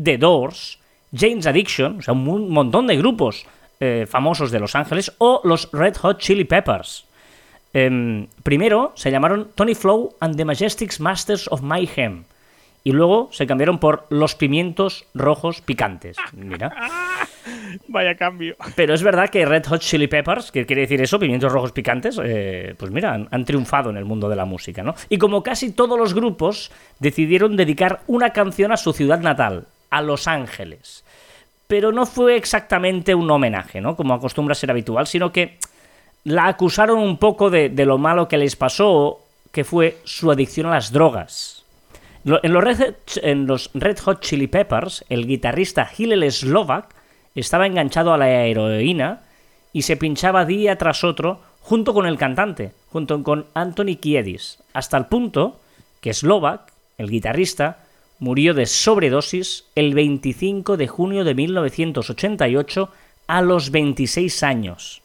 The 0.03 0.17
Doors, 0.19 0.79
James 1.15 1.47
Addiction, 1.47 1.99
o 1.99 2.03
sea, 2.03 2.15
un 2.15 2.51
montón 2.51 2.87
de 2.87 2.97
grupos 2.97 3.47
eh, 3.81 4.07
famosos 4.09 4.51
de 4.51 4.61
Los 4.61 4.75
Ángeles, 4.75 5.13
o 5.19 5.43
los 5.45 5.71
Red 5.73 5.97
Hot 5.97 6.19
Chili 6.19 6.45
Peppers. 6.45 7.05
Em, 7.75 8.27
primero 8.43 8.93
se 8.95 9.11
llamaron 9.11 9.49
Tony 9.55 9.75
Flow 9.75 10.17
and 10.21 10.37
the 10.37 10.45
Majestics 10.47 10.99
Masters 10.99 11.47
of 11.49 11.61
Mayhem 11.61 12.25
y 12.87 12.93
luego 12.93 13.29
se 13.33 13.49
cambiaron 13.49 13.81
por 13.81 14.07
los 14.11 14.37
pimientos 14.37 15.07
rojos 15.13 15.61
picantes. 15.61 16.17
Mira. 16.33 16.73
Vaya 17.89 18.15
cambio. 18.15 18.55
Pero 18.77 18.95
es 18.95 19.03
verdad 19.03 19.29
que 19.29 19.45
Red 19.45 19.67
Hot 19.67 19.81
Chili 19.81 20.07
Peppers, 20.07 20.53
que 20.53 20.65
quiere 20.67 20.83
decir 20.83 21.03
eso, 21.03 21.19
pimientos 21.19 21.51
rojos 21.51 21.73
picantes, 21.73 22.17
eh, 22.23 22.77
pues 22.79 22.93
mira, 22.93 23.27
han, 23.29 23.45
triunfado 23.45 23.91
en 23.91 23.97
el 23.97 24.05
mundo 24.05 24.29
de 24.29 24.37
la 24.37 24.45
música, 24.45 24.85
¿no? 24.85 24.95
Y 25.09 25.19
como 25.19 25.43
casi 25.43 25.73
todos 25.73 25.99
los 25.99 26.15
grupos, 26.15 26.71
decidieron 27.01 27.57
dedicar 27.57 28.03
una 28.07 28.31
canción 28.31 28.71
a 28.71 28.77
su 28.77 28.93
ciudad 28.93 29.19
natal, 29.19 29.67
a 29.91 30.01
Los 30.01 30.29
Ángeles. 30.29 31.05
Pero 31.67 31.91
no 31.91 32.07
fue 32.07 32.37
exactamente 32.37 33.17
un 33.17 33.29
homenaje, 33.29 33.81
¿no? 33.81 33.97
Como 33.97 34.15
acostumbra 34.15 34.55
ser 34.55 34.71
habitual, 34.71 35.09
sino 35.09 35.33
que 35.33 35.59
la 36.23 36.47
acusaron 36.47 37.01
un 37.01 37.19
poco 37.19 37.51
de, 37.51 37.69
de 37.69 37.85
lo 37.85 37.99
malo 37.99 38.29
que 38.29 38.39
les 38.39 38.55
pasó, 38.55 39.23
que 39.51 39.65
fue 39.65 39.99
su 40.05 40.31
adicción 40.31 40.69
a 40.69 40.75
las 40.75 40.93
drogas. 40.93 41.56
En 42.27 42.53
los, 43.47 43.71
Red, 43.73 43.99
Hot 44.01 44.21
Chili 44.21 44.49
Peppers, 44.49 45.05
el 45.09 45.29
guitarrista 45.29 45.89
Hillel 45.97 46.33
Slovak 46.33 46.93
estaba 47.37 47.69
enganchado 47.69 48.13
a 48.13 48.19
la 48.19 48.29
heroína 48.29 49.23
y 49.73 49.83
se 49.83 49.97
pinchaba 49.97 50.45
día 50.45 50.77
tras 50.77 51.05
otro 51.05 51.41
junto 51.61 51.95
con 51.95 52.05
el 52.05 52.19
cantante, 52.19 52.73
junto 52.91 53.23
con 53.23 53.47
Anthony 53.55 53.99
Kiedis, 54.01 54.59
hasta 54.73 54.97
el 54.97 55.07
punto 55.07 55.61
que 56.01 56.13
Slovak, 56.13 56.73
el 56.99 57.11
guitarrista, 57.11 57.85
murió 58.19 58.55
de 58.55 58.67
sobredosis 58.67 59.67
el 59.77 59.95
25 59.95 60.77
de 60.77 60.89
junio 60.89 61.23
de 61.23 61.35
1988 61.35 62.91
a 63.29 63.41
los 63.41 63.71
26 63.71 64.43
años. 64.43 65.01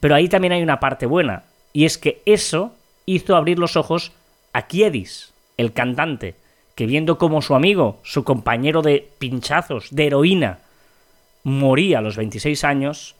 Pero 0.00 0.16
ahí 0.16 0.28
también 0.28 0.52
hay 0.52 0.64
una 0.64 0.80
parte 0.80 1.06
buena, 1.06 1.44
y 1.72 1.84
es 1.84 1.96
que 1.96 2.22
eso 2.26 2.74
hizo 3.04 3.36
abrir 3.36 3.60
los 3.60 3.76
ojos 3.76 4.10
a 4.52 4.66
Kiedis, 4.66 5.32
el 5.56 5.72
cantante, 5.72 6.34
que 6.74 6.86
viendo 6.86 7.18
como 7.18 7.42
su 7.42 7.54
amigo, 7.54 7.98
su 8.02 8.24
compañero 8.24 8.82
de 8.82 9.08
pinchazos, 9.18 9.88
de 9.90 10.06
heroína, 10.06 10.58
moría 11.42 11.98
a 11.98 12.02
los 12.02 12.16
26 12.16 12.64
años, 12.64 13.14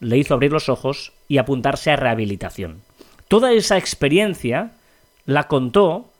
le 0.00 0.18
hizo 0.18 0.34
abrir 0.34 0.52
los 0.52 0.68
ojos 0.68 1.12
y 1.28 1.38
apuntarse 1.38 1.90
a 1.90 1.96
rehabilitación. 1.96 2.82
Toda 3.28 3.52
esa 3.52 3.78
experiencia 3.78 4.72
la 5.26 5.44
contó 5.44 6.10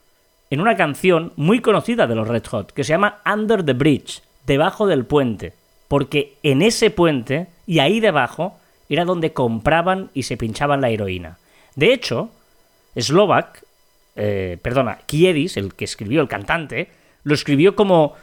en 0.50 0.60
una 0.60 0.76
canción 0.76 1.32
muy 1.36 1.60
conocida 1.60 2.06
de 2.06 2.14
los 2.14 2.28
Red 2.28 2.44
Hot, 2.46 2.72
que 2.72 2.84
se 2.84 2.90
llama 2.90 3.20
Under 3.24 3.64
the 3.64 3.72
Bridge, 3.72 4.22
debajo 4.46 4.86
del 4.86 5.06
puente, 5.06 5.54
porque 5.88 6.36
en 6.42 6.62
ese 6.62 6.90
puente 6.90 7.48
y 7.66 7.78
ahí 7.78 8.00
debajo 8.00 8.58
era 8.88 9.04
donde 9.04 9.32
compraban 9.32 10.10
y 10.14 10.24
se 10.24 10.36
pinchaban 10.36 10.80
la 10.80 10.90
heroína. 10.90 11.38
De 11.74 11.92
hecho, 11.94 12.30
Slovak, 12.96 13.61
eh, 14.16 14.58
perdona, 14.60 14.98
Kiedis, 15.06 15.56
el 15.56 15.74
que 15.74 15.84
escribió, 15.84 16.20
el 16.20 16.28
cantante, 16.28 16.90
lo 17.24 17.34
escribió 17.34 17.74
como 17.74 18.14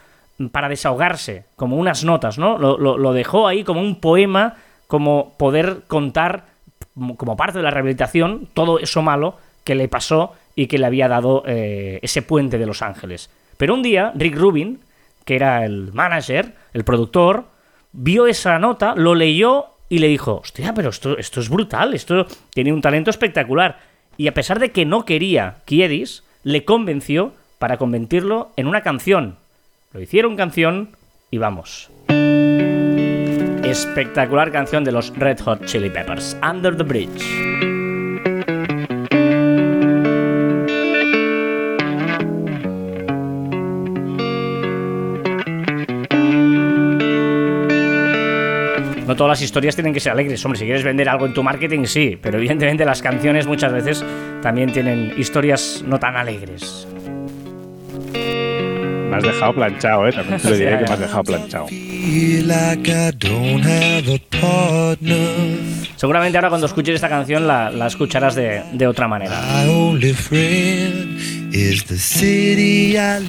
para 0.51 0.69
desahogarse, 0.69 1.45
como 1.55 1.77
unas 1.77 2.03
notas, 2.05 2.37
¿no? 2.37 2.57
Lo, 2.57 3.13
dejó 3.13 3.47
ahí 3.47 3.63
como 3.63 3.81
un 3.81 3.99
poema, 3.99 4.55
como 4.87 5.33
poder 5.37 5.81
contar, 5.87 6.45
como 7.17 7.35
parte 7.35 7.57
de 7.57 7.63
la 7.63 7.71
rehabilitación, 7.71 8.47
todo 8.53 8.79
eso 8.79 9.01
malo 9.01 9.37
que 9.65 9.75
le 9.75 9.89
pasó 9.89 10.33
y 10.55 10.67
que 10.67 10.77
le 10.77 10.85
había 10.85 11.07
dado 11.07 11.43
eh, 11.45 11.99
ese 12.01 12.21
puente 12.21 12.57
de 12.57 12.65
Los 12.65 12.81
Ángeles. 12.81 13.29
Pero 13.57 13.73
un 13.73 13.83
día, 13.83 14.13
Rick 14.15 14.37
Rubin, 14.37 14.79
que 15.25 15.35
era 15.35 15.65
el 15.65 15.91
manager, 15.93 16.55
el 16.73 16.85
productor, 16.85 17.45
vio 17.91 18.25
esa 18.25 18.57
nota, 18.59 18.93
lo 18.95 19.15
leyó 19.15 19.67
y 19.89 19.99
le 19.99 20.07
dijo, 20.07 20.39
hostia, 20.43 20.73
pero 20.73 20.89
esto 20.89 21.17
es 21.17 21.49
brutal, 21.49 21.93
esto 21.93 22.25
tiene 22.53 22.71
un 22.71 22.81
talento 22.81 23.09
espectacular. 23.09 23.88
Y 24.19 24.27
a 24.27 24.33
pesar 24.33 24.59
de 24.59 24.71
que 24.71 24.83
no 24.83 25.05
quería 25.05 25.59
Kiedis, 25.63 26.23
le 26.43 26.65
convenció 26.65 27.31
para 27.57 27.77
convertirlo 27.77 28.51
en 28.57 28.67
una 28.67 28.81
canción. 28.81 29.37
Lo 29.93 30.01
hicieron 30.01 30.35
canción 30.35 30.89
y 31.31 31.37
vamos. 31.37 31.89
Espectacular 33.63 34.51
canción 34.51 34.83
de 34.83 34.91
los 34.91 35.15
Red 35.15 35.39
Hot 35.39 35.63
Chili 35.63 35.89
Peppers, 35.89 36.35
Under 36.43 36.75
the 36.75 36.83
Bridge. 36.83 37.68
No 49.09 49.15
todas 49.15 49.39
las 49.39 49.41
historias 49.41 49.75
tienen 49.75 49.91
que 49.91 49.99
ser 49.99 50.11
alegres. 50.11 50.45
Hombre, 50.45 50.59
si 50.59 50.65
quieres 50.65 50.83
vender 50.83 51.09
algo 51.09 51.25
en 51.25 51.33
tu 51.33 51.41
marketing, 51.41 51.85
sí, 51.85 52.15
pero 52.21 52.37
evidentemente 52.37 52.85
las 52.85 53.01
canciones 53.01 53.47
muchas 53.47 53.73
veces 53.73 54.05
también 54.43 54.71
tienen 54.71 55.15
historias 55.17 55.83
no 55.83 55.97
tan 55.97 56.15
alegres. 56.15 56.87
Me 58.13 59.15
has 59.15 59.23
dejado 59.23 59.55
planchado, 59.55 60.07
¿eh? 60.07 60.11
También 60.13 60.39
te 60.39 60.51
diré 60.57 60.77
que 60.77 60.83
me 60.83 60.93
has 60.93 60.99
dejado 60.99 61.23
planchado. 61.23 61.65
Seguramente 65.95 66.37
ahora 66.37 66.49
cuando 66.49 66.67
escuches 66.67 66.93
esta 66.93 67.09
canción 67.09 67.47
la, 67.47 67.71
la 67.71 67.87
escucharás 67.87 68.35
de, 68.35 68.61
de, 68.73 68.85
otra 68.85 69.07
manera. 69.07 69.41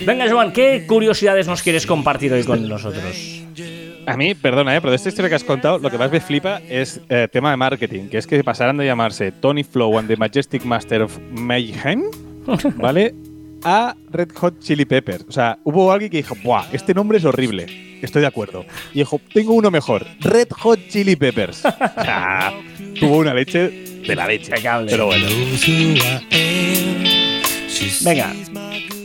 Venga, 0.05 0.31
Joan, 0.31 0.53
¿qué 0.53 0.85
curiosidades 0.87 1.47
nos 1.47 1.63
quieres 1.63 1.87
compartir 1.87 2.35
hoy 2.35 2.45
con 2.45 2.69
nosotros? 2.69 3.40
A 4.07 4.17
mí, 4.17 4.35
perdona, 4.35 4.75
¿eh? 4.75 4.81
pero 4.81 4.91
de 4.91 4.97
esta 4.97 5.09
historia 5.09 5.29
que 5.29 5.35
has 5.35 5.45
contado, 5.45 5.79
lo 5.79 5.91
que 5.91 5.99
más 5.99 6.11
me 6.11 6.21
flipa 6.21 6.61
es 6.69 7.01
eh, 7.09 7.29
tema 7.31 7.51
de 7.51 7.57
marketing, 7.57 8.09
que 8.09 8.19
es 8.19 8.27
que 8.27 8.43
pasaran 8.43 8.77
de 8.77 8.87
llamarse 8.87 9.31
Tony 9.33 9.63
Flow 9.63 9.99
and 9.99 10.09
the 10.09 10.17
Majestic 10.17 10.65
Master 10.65 11.03
of 11.03 11.19
Mayhem, 11.31 12.05
¿vale? 12.77 13.15
A 13.63 13.95
Red 14.11 14.33
Hot 14.37 14.59
Chili 14.61 14.85
Peppers. 14.85 15.25
O 15.29 15.33
sea, 15.33 15.59
hubo 15.65 15.93
alguien 15.93 16.11
que 16.11 16.17
dijo, 16.19 16.35
¡buah! 16.43 16.65
Este 16.73 16.95
nombre 16.95 17.19
es 17.19 17.25
horrible. 17.25 17.67
Estoy 18.01 18.23
de 18.23 18.29
acuerdo. 18.29 18.65
Y 18.95 19.01
dijo, 19.01 19.21
tengo 19.35 19.53
uno 19.53 19.71
mejor. 19.71 20.07
Red 20.21 20.49
Hot 20.61 20.81
Chili 20.89 21.17
Peppers. 21.17 21.65
o 21.67 22.03
sea, 22.03 22.53
tuvo 22.99 23.19
una 23.19 23.35
leche 23.35 23.69
de 23.69 24.17
la 24.17 24.27
leche. 24.27 24.53
Pero 24.89 25.07
bueno. 25.07 25.27
Venga, 28.03 28.33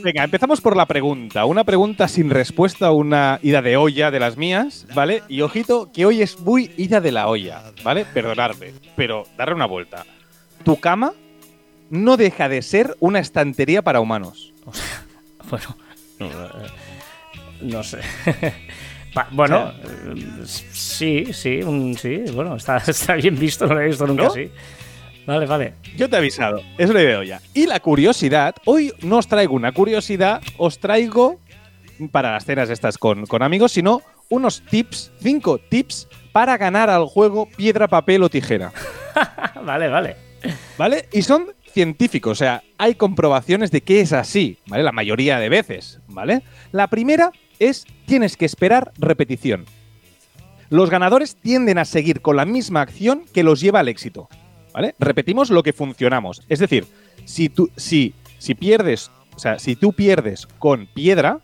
Venga, 0.05 0.23
empezamos 0.23 0.61
por 0.61 0.77
la 0.77 0.85
pregunta. 0.85 1.45
Una 1.45 1.63
pregunta 1.63 2.07
sin 2.07 2.29
respuesta, 2.29 2.91
una 2.91 3.39
ida 3.41 3.63
de 3.63 3.75
olla 3.75 4.11
de 4.11 4.19
las 4.19 4.37
mías, 4.37 4.85
¿vale? 4.93 5.23
Y 5.27 5.41
ojito, 5.41 5.89
que 5.91 6.05
hoy 6.05 6.21
es 6.21 6.39
muy 6.39 6.69
ida 6.77 7.01
de 7.01 7.11
la 7.11 7.27
olla, 7.27 7.63
¿vale? 7.83 8.05
Perdonadme, 8.05 8.71
pero 8.95 9.23
darle 9.35 9.55
una 9.55 9.65
vuelta. 9.65 10.05
Tu 10.63 10.79
cama 10.79 11.13
no 11.89 12.17
deja 12.17 12.47
de 12.49 12.61
ser 12.61 12.95
una 12.99 13.17
estantería 13.17 13.81
para 13.81 13.99
humanos. 13.99 14.53
bueno, 15.49 15.75
no, 17.61 17.81
sé. 17.81 17.97
bueno, 19.31 19.73
sí, 20.43 21.33
sí, 21.33 21.61
sí, 21.97 22.17
bueno, 22.31 22.57
está, 22.57 22.77
está, 22.87 23.15
bien 23.15 23.39
visto, 23.39 23.65
no 23.65 23.73
lo 23.73 23.81
he 23.81 23.87
visto 23.87 24.05
nunca 24.05 24.27
así. 24.27 24.51
Vale, 25.25 25.45
vale. 25.45 25.73
Yo 25.97 26.09
te 26.09 26.15
he 26.15 26.19
avisado, 26.19 26.61
eso 26.77 26.93
lo 26.93 26.99
veo 26.99 27.23
ya. 27.23 27.41
Y 27.53 27.65
la 27.65 27.79
curiosidad, 27.79 28.55
hoy 28.65 28.93
no 29.01 29.17
os 29.17 29.27
traigo 29.27 29.55
una 29.55 29.71
curiosidad, 29.71 30.41
os 30.57 30.79
traigo 30.79 31.39
para 32.11 32.33
las 32.33 32.45
cenas 32.45 32.69
estas 32.69 32.97
con, 32.97 33.25
con 33.25 33.41
amigos, 33.41 33.71
sino 33.71 34.01
unos 34.29 34.61
tips, 34.61 35.11
cinco 35.19 35.57
tips 35.57 36.07
para 36.31 36.57
ganar 36.57 36.89
al 36.89 37.05
juego 37.05 37.47
piedra, 37.47 37.87
papel 37.87 38.23
o 38.23 38.29
tijera. 38.29 38.71
vale, 39.65 39.87
vale. 39.87 40.15
¿Vale? 40.77 41.07
Y 41.11 41.21
son 41.21 41.47
científicos, 41.73 42.31
o 42.33 42.35
sea, 42.35 42.63
hay 42.77 42.95
comprobaciones 42.95 43.71
de 43.71 43.81
que 43.81 43.99
es 43.99 44.13
así, 44.13 44.59
¿vale? 44.67 44.83
La 44.83 44.91
mayoría 44.91 45.39
de 45.39 45.49
veces, 45.49 45.99
¿vale? 46.07 46.41
La 46.71 46.87
primera 46.87 47.31
es 47.59 47.85
tienes 48.05 48.37
que 48.37 48.45
esperar 48.45 48.93
repetición. 48.97 49.65
Los 50.69 50.89
ganadores 50.89 51.35
tienden 51.35 51.77
a 51.77 51.85
seguir 51.85 52.21
con 52.21 52.37
la 52.37 52.45
misma 52.45 52.81
acción 52.81 53.25
que 53.33 53.43
los 53.43 53.59
lleva 53.59 53.79
al 53.79 53.87
éxito. 53.87 54.29
Repetimos 54.99 55.49
lo 55.49 55.63
que 55.63 55.73
funcionamos. 55.73 56.41
Es 56.49 56.59
decir, 56.59 56.85
si 57.25 57.49
tú, 57.49 57.69
si, 57.75 58.13
si 58.37 58.55
pierdes, 58.55 59.11
o 59.35 59.39
sea, 59.39 59.59
si 59.59 59.75
tú 59.75 59.93
pierdes 59.93 60.47
con 60.59 60.87
piedra, 60.87 61.39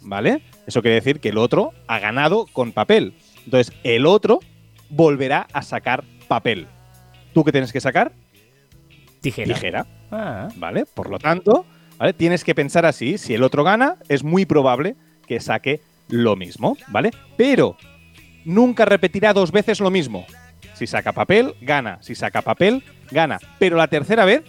¿vale? 0.00 0.42
Eso 0.66 0.82
quiere 0.82 0.96
decir 0.96 1.20
que 1.20 1.30
el 1.30 1.38
otro 1.38 1.72
ha 1.86 1.98
ganado 1.98 2.46
con 2.52 2.72
papel. 2.72 3.14
Entonces, 3.44 3.74
el 3.82 4.06
otro 4.06 4.40
volverá 4.88 5.46
a 5.52 5.62
sacar 5.62 6.04
papel. 6.28 6.66
¿Tú 7.34 7.44
qué 7.44 7.52
tienes 7.52 7.72
que 7.72 7.80
sacar? 7.80 8.12
Tijera. 9.20 9.54
Tijera. 9.54 9.86
Ah. 10.10 10.48
¿Vale? 10.56 10.84
Por 10.86 11.10
lo 11.10 11.18
tanto, 11.18 11.64
¿vale? 11.98 12.12
Tienes 12.12 12.44
que 12.44 12.54
pensar 12.54 12.86
así. 12.86 13.18
Si 13.18 13.34
el 13.34 13.42
otro 13.42 13.64
gana, 13.64 13.96
es 14.08 14.22
muy 14.22 14.46
probable 14.46 14.96
que 15.26 15.40
saque 15.40 15.80
lo 16.08 16.36
mismo, 16.36 16.76
¿vale? 16.88 17.10
Pero 17.36 17.76
nunca 18.44 18.84
repetirá 18.84 19.32
dos 19.32 19.50
veces 19.50 19.80
lo 19.80 19.90
mismo. 19.90 20.26
Si 20.74 20.86
saca 20.86 21.12
papel, 21.12 21.54
gana. 21.60 21.98
Si 22.00 22.14
saca 22.14 22.42
papel, 22.42 22.82
gana. 23.10 23.38
Pero 23.58 23.76
la 23.76 23.88
tercera 23.88 24.24
vez 24.24 24.42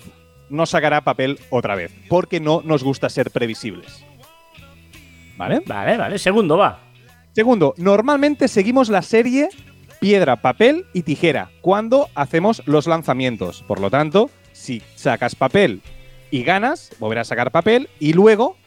no 0.50 0.65
sacará 0.65 1.01
papel 1.01 1.39
otra 1.50 1.75
vez, 1.75 1.92
porque 2.10 2.39
no 2.39 2.62
nos 2.63 2.84
gusta 2.84 3.10
ser 3.10 3.32
previsibles. 3.32 4.06
¿Vale? 5.38 5.62
Vale, 5.65 5.98
vale. 5.98 6.18
Segundo, 6.20 6.58
va. 6.58 6.80
Segundo, 7.34 7.74
normalmente 7.77 8.48
seguimos 8.48 8.89
la 8.89 9.01
serie 9.01 9.50
piedra, 10.00 10.36
papel 10.36 10.86
y 10.94 11.03
tijera 11.03 11.50
cuando 11.62 12.10
hacemos 12.13 12.62
los 12.65 12.88
lanzamientos. 12.88 13.63
Por 13.68 13.80
lo 13.80 13.89
tanto, 13.89 14.30
si 14.51 14.82
sacas 14.96 15.34
papel 15.34 15.82
y 16.30 16.44
ganas, 16.44 16.92
volverás 17.00 17.27
a 17.27 17.30
sacar 17.30 17.51
papel 17.51 17.89
y 18.00 18.13
luego 18.13 18.58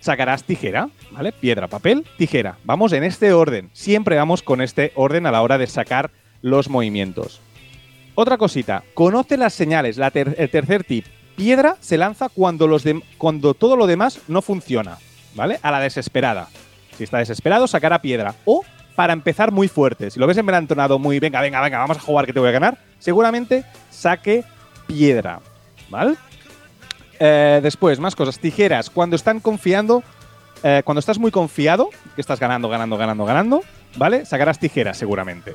sacarás 0.00 0.44
tijera, 0.44 0.90
¿vale? 1.12 1.32
Piedra, 1.32 1.68
papel, 1.68 2.04
tijera. 2.18 2.58
Vamos 2.64 2.92
en 2.92 3.04
este 3.04 3.32
orden. 3.32 3.70
Siempre 3.72 4.16
vamos 4.16 4.42
con 4.42 4.60
este 4.60 4.92
orden 4.94 5.24
a 5.26 5.30
la 5.30 5.42
hora 5.42 5.56
de 5.56 5.66
sacar 5.66 6.10
los 6.46 6.70
movimientos. 6.70 7.40
Otra 8.14 8.38
cosita, 8.38 8.84
conoce 8.94 9.36
las 9.36 9.52
señales. 9.52 9.98
el 9.98 10.50
tercer 10.50 10.84
tip. 10.84 11.04
Piedra 11.34 11.76
se 11.80 11.98
lanza 11.98 12.28
cuando, 12.28 12.68
los 12.68 12.84
cuando 13.18 13.52
todo 13.52 13.76
lo 13.76 13.86
demás 13.86 14.20
no 14.28 14.40
funciona, 14.40 14.96
¿vale? 15.34 15.58
A 15.62 15.70
la 15.72 15.80
desesperada. 15.80 16.48
Si 16.96 17.04
está 17.04 17.18
desesperado, 17.18 17.66
sacará 17.66 18.00
piedra. 18.00 18.36
O 18.44 18.62
para 18.94 19.12
empezar 19.12 19.50
muy 19.50 19.68
fuerte. 19.68 20.10
Si 20.10 20.20
lo 20.20 20.26
ves 20.26 20.38
entonado 20.38 20.98
muy, 20.98 21.18
venga, 21.18 21.40
venga, 21.40 21.60
venga, 21.60 21.78
vamos 21.78 21.98
a 21.98 22.00
jugar 22.00 22.26
que 22.26 22.32
te 22.32 22.40
voy 22.40 22.48
a 22.48 22.52
ganar, 22.52 22.78
seguramente 23.00 23.64
saque 23.90 24.44
piedra, 24.86 25.40
¿vale? 25.90 26.14
Eh, 27.18 27.58
después, 27.60 27.98
más 27.98 28.14
cosas. 28.14 28.38
Tijeras. 28.38 28.88
Cuando 28.88 29.16
están 29.16 29.40
confiando, 29.40 30.04
eh, 30.62 30.82
cuando 30.84 31.00
estás 31.00 31.18
muy 31.18 31.32
confiado, 31.32 31.90
que 32.14 32.20
estás 32.20 32.38
ganando, 32.38 32.68
ganando, 32.68 32.96
ganando, 32.96 33.24
ganando, 33.24 33.62
¿vale? 33.96 34.24
Sacarás 34.24 34.60
tijeras 34.60 34.96
seguramente. 34.96 35.54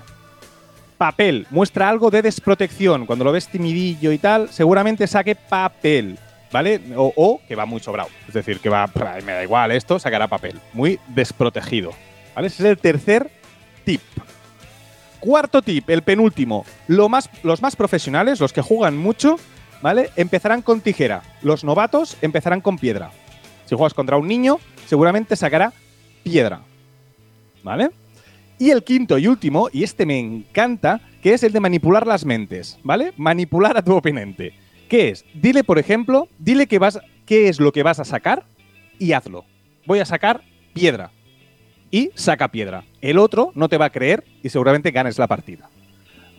Papel, 1.01 1.47
muestra 1.49 1.89
algo 1.89 2.11
de 2.11 2.21
desprotección. 2.21 3.07
Cuando 3.07 3.25
lo 3.25 3.31
ves 3.31 3.47
timidillo 3.47 4.11
y 4.11 4.19
tal, 4.19 4.49
seguramente 4.49 5.07
saque 5.07 5.33
papel, 5.33 6.19
¿vale? 6.51 6.79
O, 6.95 7.41
que 7.47 7.55
va 7.55 7.65
muy 7.65 7.79
sobrado. 7.79 8.09
Es 8.27 8.35
decir, 8.35 8.59
que 8.59 8.69
va, 8.69 8.87
"Ay, 9.11 9.23
me 9.23 9.31
da 9.31 9.41
igual 9.41 9.71
esto, 9.71 9.97
sacará 9.97 10.27
papel. 10.27 10.59
Muy 10.73 10.99
desprotegido. 11.07 11.89
¿Vale? 12.35 12.49
Ese 12.49 12.61
es 12.61 12.69
el 12.69 12.77
tercer 12.77 13.31
tip. 13.83 13.99
Cuarto 15.19 15.63
tip, 15.63 15.89
el 15.89 16.03
penúltimo. 16.03 16.67
Lo 16.85 17.09
más, 17.09 17.31
los 17.41 17.63
más 17.63 17.75
profesionales, 17.75 18.39
los 18.39 18.53
que 18.53 18.61
juegan 18.61 18.95
mucho, 18.95 19.37
¿vale? 19.81 20.11
Empezarán 20.17 20.61
con 20.61 20.81
tijera. 20.81 21.23
Los 21.41 21.63
novatos 21.63 22.15
empezarán 22.21 22.61
con 22.61 22.77
piedra. 22.77 23.09
Si 23.65 23.73
juegas 23.73 23.95
contra 23.95 24.17
un 24.17 24.27
niño, 24.27 24.59
seguramente 24.85 25.35
sacará 25.35 25.73
piedra. 26.21 26.61
¿Vale? 27.63 27.89
Y 28.61 28.69
el 28.69 28.83
quinto 28.83 29.17
y 29.17 29.25
último, 29.25 29.69
y 29.73 29.83
este 29.83 30.05
me 30.05 30.19
encanta, 30.19 31.01
que 31.23 31.33
es 31.33 31.41
el 31.41 31.51
de 31.51 31.59
manipular 31.59 32.05
las 32.05 32.25
mentes, 32.25 32.77
¿vale? 32.83 33.11
Manipular 33.17 33.75
a 33.75 33.81
tu 33.81 33.95
oponente. 33.95 34.53
¿Qué 34.87 35.09
es? 35.09 35.25
Dile, 35.33 35.63
por 35.63 35.79
ejemplo, 35.79 36.27
dile 36.37 36.67
que 36.67 36.77
vas, 36.77 36.99
qué 37.25 37.49
es 37.49 37.59
lo 37.59 37.71
que 37.71 37.81
vas 37.81 37.99
a 37.99 38.05
sacar 38.05 38.43
y 38.99 39.13
hazlo. 39.13 39.45
Voy 39.87 39.97
a 39.97 40.05
sacar 40.05 40.41
piedra. 40.73 41.09
Y 41.89 42.11
saca 42.13 42.49
piedra. 42.49 42.83
El 43.01 43.17
otro 43.17 43.51
no 43.55 43.67
te 43.67 43.77
va 43.79 43.85
a 43.85 43.89
creer 43.89 44.23
y 44.43 44.49
seguramente 44.49 44.91
ganes 44.91 45.17
la 45.17 45.25
partida. 45.25 45.67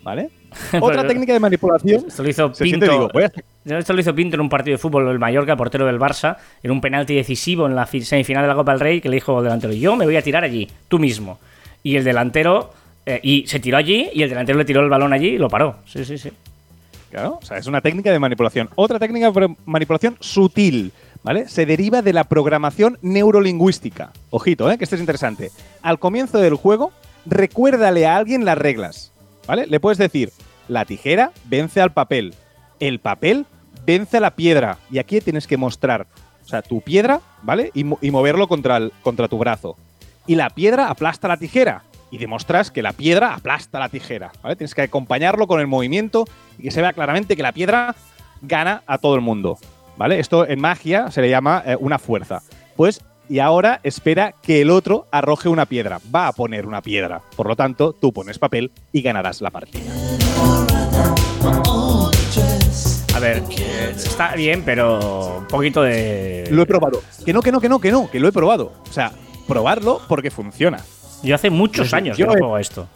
¿Vale? 0.05 0.31
Otra 0.81 1.05
técnica 1.05 1.33
de 1.33 1.41
manipulación. 1.41 2.05
Esto 2.07 2.23
lo 2.23 2.29
hizo 2.31 2.53
Pinto. 2.53 2.87
digo, 2.87 3.11
a 3.19 3.79
Esto 3.79 3.93
lo 3.95 4.01
hizo 4.01 4.15
Pinto 4.15 4.37
en 4.37 4.43
un 4.43 4.49
partido 4.49 4.75
de 4.77 4.79
fútbol, 4.79 5.09
el 5.09 5.19
Mallorca, 5.19 5.57
portero 5.57 5.87
del 5.87 5.99
Barça, 5.99 6.37
en 6.63 6.71
un 6.71 6.81
penalti 6.81 7.17
decisivo 7.17 7.67
en 7.67 7.75
la 7.75 7.85
fi- 7.87 8.03
semifinal 8.03 8.43
de 8.45 8.49
la 8.49 8.55
Copa 8.55 8.71
del 8.71 8.81
Rey, 8.81 9.01
que 9.01 9.09
le 9.09 9.17
dijo 9.17 9.43
delantero, 9.43 9.73
yo 9.73 9.97
me 9.97 10.05
voy 10.05 10.15
a 10.15 10.23
tirar 10.23 10.45
allí, 10.45 10.69
tú 10.87 11.01
mismo. 11.01 11.41
Y 11.83 11.97
el 11.97 12.05
delantero, 12.05 12.71
eh, 13.07 13.21
y 13.23 13.47
se 13.47 13.59
tiró 13.61 13.77
allí, 13.77 14.09
y 14.15 14.23
el 14.23 14.29
delantero 14.29 14.59
le 14.59 14.65
tiró 14.65 14.81
el 14.81 14.89
balón 14.89 15.13
allí 15.13 15.29
y 15.29 15.39
lo 15.39 15.49
paró. 15.49 15.77
Sí, 15.87 16.05
sí, 16.05 16.19
sí. 16.19 16.31
Claro, 17.11 17.39
o 17.43 17.45
sea, 17.45 17.59
es 17.59 17.67
una 17.67 17.81
técnica 17.81 18.11
de 18.11 18.19
manipulación. 18.19 18.71
Otra 18.75 18.99
técnica 18.99 19.31
de 19.31 19.55
manipulación 19.67 20.17
sutil, 20.21 20.93
¿vale? 21.23 21.47
Se 21.49 21.67
deriva 21.67 22.01
de 22.01 22.13
la 22.15 22.25
programación 22.25 22.99
neurolingüística. 23.03 24.13
Ojito, 24.31 24.71
¿eh? 24.71 24.79
que 24.79 24.85
esto 24.85 24.97
es 24.97 25.01
interesante. 25.01 25.51
Al 25.83 25.99
comienzo 25.99 26.39
del 26.39 26.55
juego, 26.55 26.93
recuérdale 27.27 28.07
a 28.07 28.17
alguien 28.17 28.45
las 28.45 28.57
reglas, 28.57 29.13
¿vale? 29.47 29.67
Le 29.67 29.81
puedes 29.81 29.99
decir, 29.99 30.31
la 30.69 30.85
tijera 30.85 31.33
vence 31.45 31.81
al 31.81 31.93
papel, 31.93 32.35
el 32.81 32.99
papel 33.01 33.45
vence 33.85 34.17
a 34.17 34.21
la 34.21 34.31
piedra. 34.37 34.79
Y 34.91 34.99
aquí 34.99 35.21
tienes 35.21 35.47
que 35.47 35.57
mostrar, 35.57 36.07
o 36.45 36.49
sea, 36.49 36.63
tu 36.63 36.81
piedra, 36.81 37.21
¿vale? 37.43 37.71
Y, 37.75 37.85
mo- 37.85 37.99
y 38.01 38.11
moverlo 38.11 38.49
contra, 38.49 38.77
el- 38.79 38.93
contra 39.03 39.29
tu 39.29 39.37
brazo. 39.39 39.77
Y 40.27 40.37
la 40.37 40.51
piedra 40.51 40.89
aplasta 40.89 41.29
la 41.29 41.37
tijera. 41.37 41.83
Y 42.11 42.19
demostras 42.19 42.71
que 42.71 42.83
la 42.83 42.93
piedra 42.93 43.35
aplasta 43.35 43.79
la 43.79 43.89
tijera, 43.89 44.33
¿vale? 44.43 44.57
Tienes 44.57 44.75
que 44.75 44.83
acompañarlo 44.83 45.47
con 45.47 45.61
el 45.61 45.67
movimiento 45.67 46.27
y 46.59 46.65
que 46.65 46.71
se 46.71 46.83
vea 46.83 46.93
claramente 46.93 47.37
que 47.37 47.43
la 47.43 47.53
piedra 47.53 47.95
gana 48.43 48.83
a 48.87 48.99
todo 48.99 49.15
el 49.15 49.23
mundo, 49.23 49.57
¿vale? 49.97 50.19
Esto 50.19 50.47
en 50.47 50.61
magia 50.61 51.11
se 51.11 51.23
le 51.23 51.31
llama 51.31 51.63
eh, 51.65 51.75
una 51.81 51.99
fuerza. 51.99 52.43
Pues, 52.77 53.01
y 53.31 53.39
ahora 53.39 53.81
espera 53.83 54.35
que 54.43 54.61
el 54.61 54.69
otro 54.69 55.07
arroje 55.11 55.49
una 55.49 55.65
piedra. 55.65 56.01
Va 56.15 56.29
a 56.29 56.33
poner 56.33 56.67
una 56.67 56.83
piedra. 56.83 57.23
Por 57.35 57.47
lo 57.47 57.57
tanto, 57.57 57.95
tú 57.95 58.13
pones 58.13 58.39
papel 58.39 58.73
y 58.93 59.01
ganarás 59.01 59.41
la 59.41 59.51
partida. 59.51 59.91
A 63.15 63.19
ver, 63.21 63.43
está 63.95 64.35
bien, 64.35 64.63
pero 64.65 65.39
un 65.39 65.47
poquito 65.47 65.83
de... 65.83 66.47
Lo 66.51 66.63
he 66.63 66.67
probado. 66.67 67.03
Que 67.25 67.33
no, 67.33 67.41
que 67.41 67.53
no, 67.53 67.61
que 67.61 67.69
no, 67.71 67.81
que 67.81 67.91
no, 67.91 68.11
que 68.11 68.21
lo 68.21 68.29
he 68.29 68.33
probado. 68.33 68.73
O 68.89 68.93
sea, 68.93 69.13
probarlo 69.47 70.01
porque 70.09 70.31
funciona. 70.31 70.79
Yo 71.23 71.35
hace 71.35 71.51
muchos 71.51 71.93
años 71.95 72.17
yo 72.17 72.27
que 72.27 72.33
no 72.33 72.39
juego 72.39 72.57
a 72.57 72.61
esto. 72.61 72.89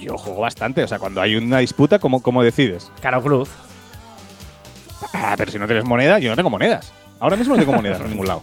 Yo 0.00 0.16
juego 0.18 0.40
bastante. 0.40 0.82
O 0.84 0.88
sea, 0.88 0.98
cuando 0.98 1.20
hay 1.20 1.36
una 1.36 1.58
disputa, 1.58 1.98
¿cómo, 1.98 2.22
cómo 2.22 2.42
decides? 2.42 2.90
Caro 3.00 3.22
Cruz. 3.22 3.48
Ah, 5.12 5.34
pero 5.36 5.50
si 5.50 5.58
no 5.58 5.66
tienes 5.66 5.84
moneda, 5.84 6.18
yo 6.18 6.30
no 6.30 6.36
tengo 6.36 6.50
monedas. 6.50 6.92
Ahora 7.18 7.36
mismo 7.36 7.54
no 7.54 7.60
tengo 7.60 7.72
monedas 7.72 8.00
en 8.00 8.10
ningún 8.10 8.26
lado. 8.28 8.42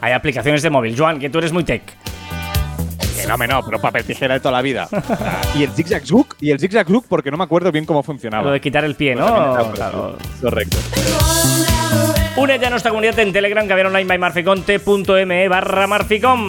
Hay 0.00 0.12
aplicaciones 0.12 0.62
de 0.62 0.70
móvil. 0.70 0.94
Joan, 0.96 1.18
que 1.18 1.28
tú 1.28 1.38
eres 1.38 1.52
muy 1.52 1.64
tech. 1.64 1.82
Que 3.20 3.26
no, 3.26 3.36
me 3.36 3.46
no, 3.46 3.64
pero 3.64 3.80
papel 3.80 4.04
tijera 4.04 4.34
de 4.34 4.40
toda 4.40 4.52
la 4.52 4.62
vida. 4.62 4.88
Y 5.54 5.64
el 5.64 5.70
zigzag 5.70 6.06
zook, 6.06 6.36
y 6.40 6.50
el 6.50 6.58
zigzag 6.58 6.86
zook 6.86 7.06
porque 7.08 7.30
no 7.30 7.36
me 7.36 7.44
acuerdo 7.44 7.72
bien 7.72 7.84
cómo 7.84 8.02
funcionaba. 8.02 8.44
Lo 8.44 8.50
de 8.52 8.60
quitar 8.60 8.84
el 8.84 8.94
pie, 8.94 9.14
¿no? 9.14 9.26
está 9.26 9.72
Claro. 9.72 10.16
Correcto. 10.40 10.76
Únete 12.36 12.66
a 12.66 12.70
nuestra 12.70 12.90
comunidad 12.90 13.18
en 13.18 13.32
Telegram, 13.32 13.66
que 13.66 13.74
online 13.74 14.04
by 14.04 14.18
marficon.me 14.18 15.48
barra 15.48 15.86
marficom. 15.86 16.46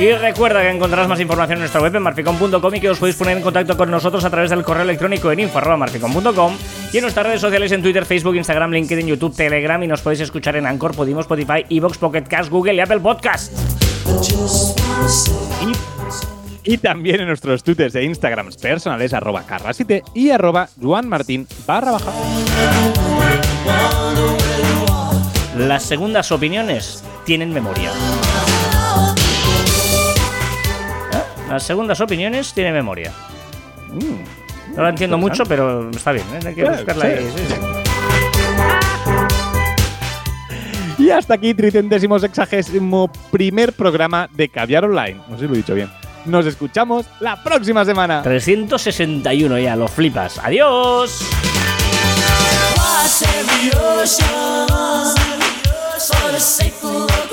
Y 0.00 0.12
recuerda 0.12 0.62
que 0.62 0.70
encontrarás 0.70 1.08
más 1.08 1.20
información 1.20 1.58
en 1.58 1.60
nuestra 1.60 1.82
web 1.82 1.94
en 1.94 2.02
marficom.com 2.02 2.74
y 2.74 2.80
que 2.80 2.88
os 2.88 2.98
podéis 2.98 3.16
poner 3.16 3.36
en 3.36 3.42
contacto 3.42 3.76
con 3.76 3.90
nosotros 3.90 4.24
a 4.24 4.30
través 4.30 4.48
del 4.48 4.62
correo 4.62 4.84
electrónico 4.84 5.30
en 5.30 5.40
info.marficom.com 5.40 6.56
y 6.92 6.96
en 6.96 7.02
nuestras 7.02 7.26
redes 7.26 7.40
sociales 7.40 7.70
en 7.72 7.82
Twitter, 7.82 8.04
Facebook, 8.04 8.34
Instagram, 8.34 8.72
LinkedIn, 8.72 9.06
YouTube, 9.06 9.34
Telegram 9.34 9.80
y 9.82 9.86
nos 9.86 10.00
podéis 10.00 10.20
escuchar 10.20 10.56
en 10.56 10.66
Anchor, 10.66 10.94
Podimo, 10.94 11.20
Spotify, 11.20 11.64
Evox, 11.68 11.98
Pocket 11.98 12.22
Cast, 12.22 12.50
Google 12.50 12.74
y 12.74 12.80
Apple 12.80 13.00
Podcast. 13.00 13.52
Y 16.64 16.78
también 16.78 17.20
en 17.20 17.28
nuestros 17.28 17.62
twitters 17.62 17.94
e 17.94 18.02
instagrams 18.02 18.56
personales, 18.56 19.14
arroba 19.14 19.44
carrasite 19.46 20.02
y 20.14 20.30
arroba 20.30 20.68
juanmartin 20.80 21.46
barra 21.66 21.92
baja. 21.92 22.12
Las 25.56 25.84
segundas 25.84 26.32
opiniones 26.32 27.04
tienen 27.24 27.52
memoria. 27.52 27.90
¿Eh? 31.12 31.48
Las 31.48 31.62
segundas 31.62 32.00
opiniones 32.00 32.52
tienen 32.52 32.74
memoria. 32.74 33.12
No 34.76 34.82
la 34.82 34.88
entiendo 34.90 35.18
mucho, 35.18 35.44
pero 35.44 35.90
está 35.90 36.12
bien. 36.12 36.24
¿eh? 36.34 36.40
Hay 36.46 36.54
que 36.54 36.62
Claro, 36.62 36.76
buscarla 36.76 37.04
sí. 37.04 37.10
ahí. 37.12 37.30
sí, 37.36 37.42
sí. 37.48 37.54
Y 41.04 41.10
hasta 41.10 41.34
aquí, 41.34 41.54
tricentésimo 41.54 42.18
sexagésimo 42.18 43.10
primer 43.30 43.72
programa 43.72 44.28
de 44.32 44.48
Caviar 44.48 44.84
Online. 44.84 45.20
No 45.28 45.36
sé 45.36 45.42
si 45.42 45.46
lo 45.48 45.54
he 45.54 45.56
dicho 45.58 45.74
bien. 45.74 45.90
Nos 46.26 46.44
escuchamos 46.44 47.06
la 47.20 47.42
próxima 47.42 47.84
semana. 47.86 48.20
361 48.22 49.58
ya, 49.58 49.76
lo 49.76 49.88
flipas. 49.88 50.38
¡Adiós! 50.38 51.20
Cross 52.74 53.22
every 53.22 53.70
ocean 54.02 54.68
for 55.98 56.30
the 56.32 56.38
sake 56.40 56.74
of 56.84 57.29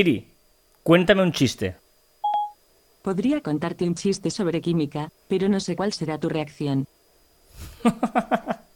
Siri, 0.00 0.32
cuéntame 0.82 1.22
un 1.22 1.30
chiste. 1.30 1.76
Podría 3.02 3.42
contarte 3.42 3.84
un 3.84 3.94
chiste 3.94 4.30
sobre 4.30 4.62
química, 4.62 5.10
pero 5.28 5.46
no 5.50 5.60
sé 5.60 5.76
cuál 5.76 5.92
será 5.92 6.16
tu 6.16 6.30
reacción. 6.30 6.86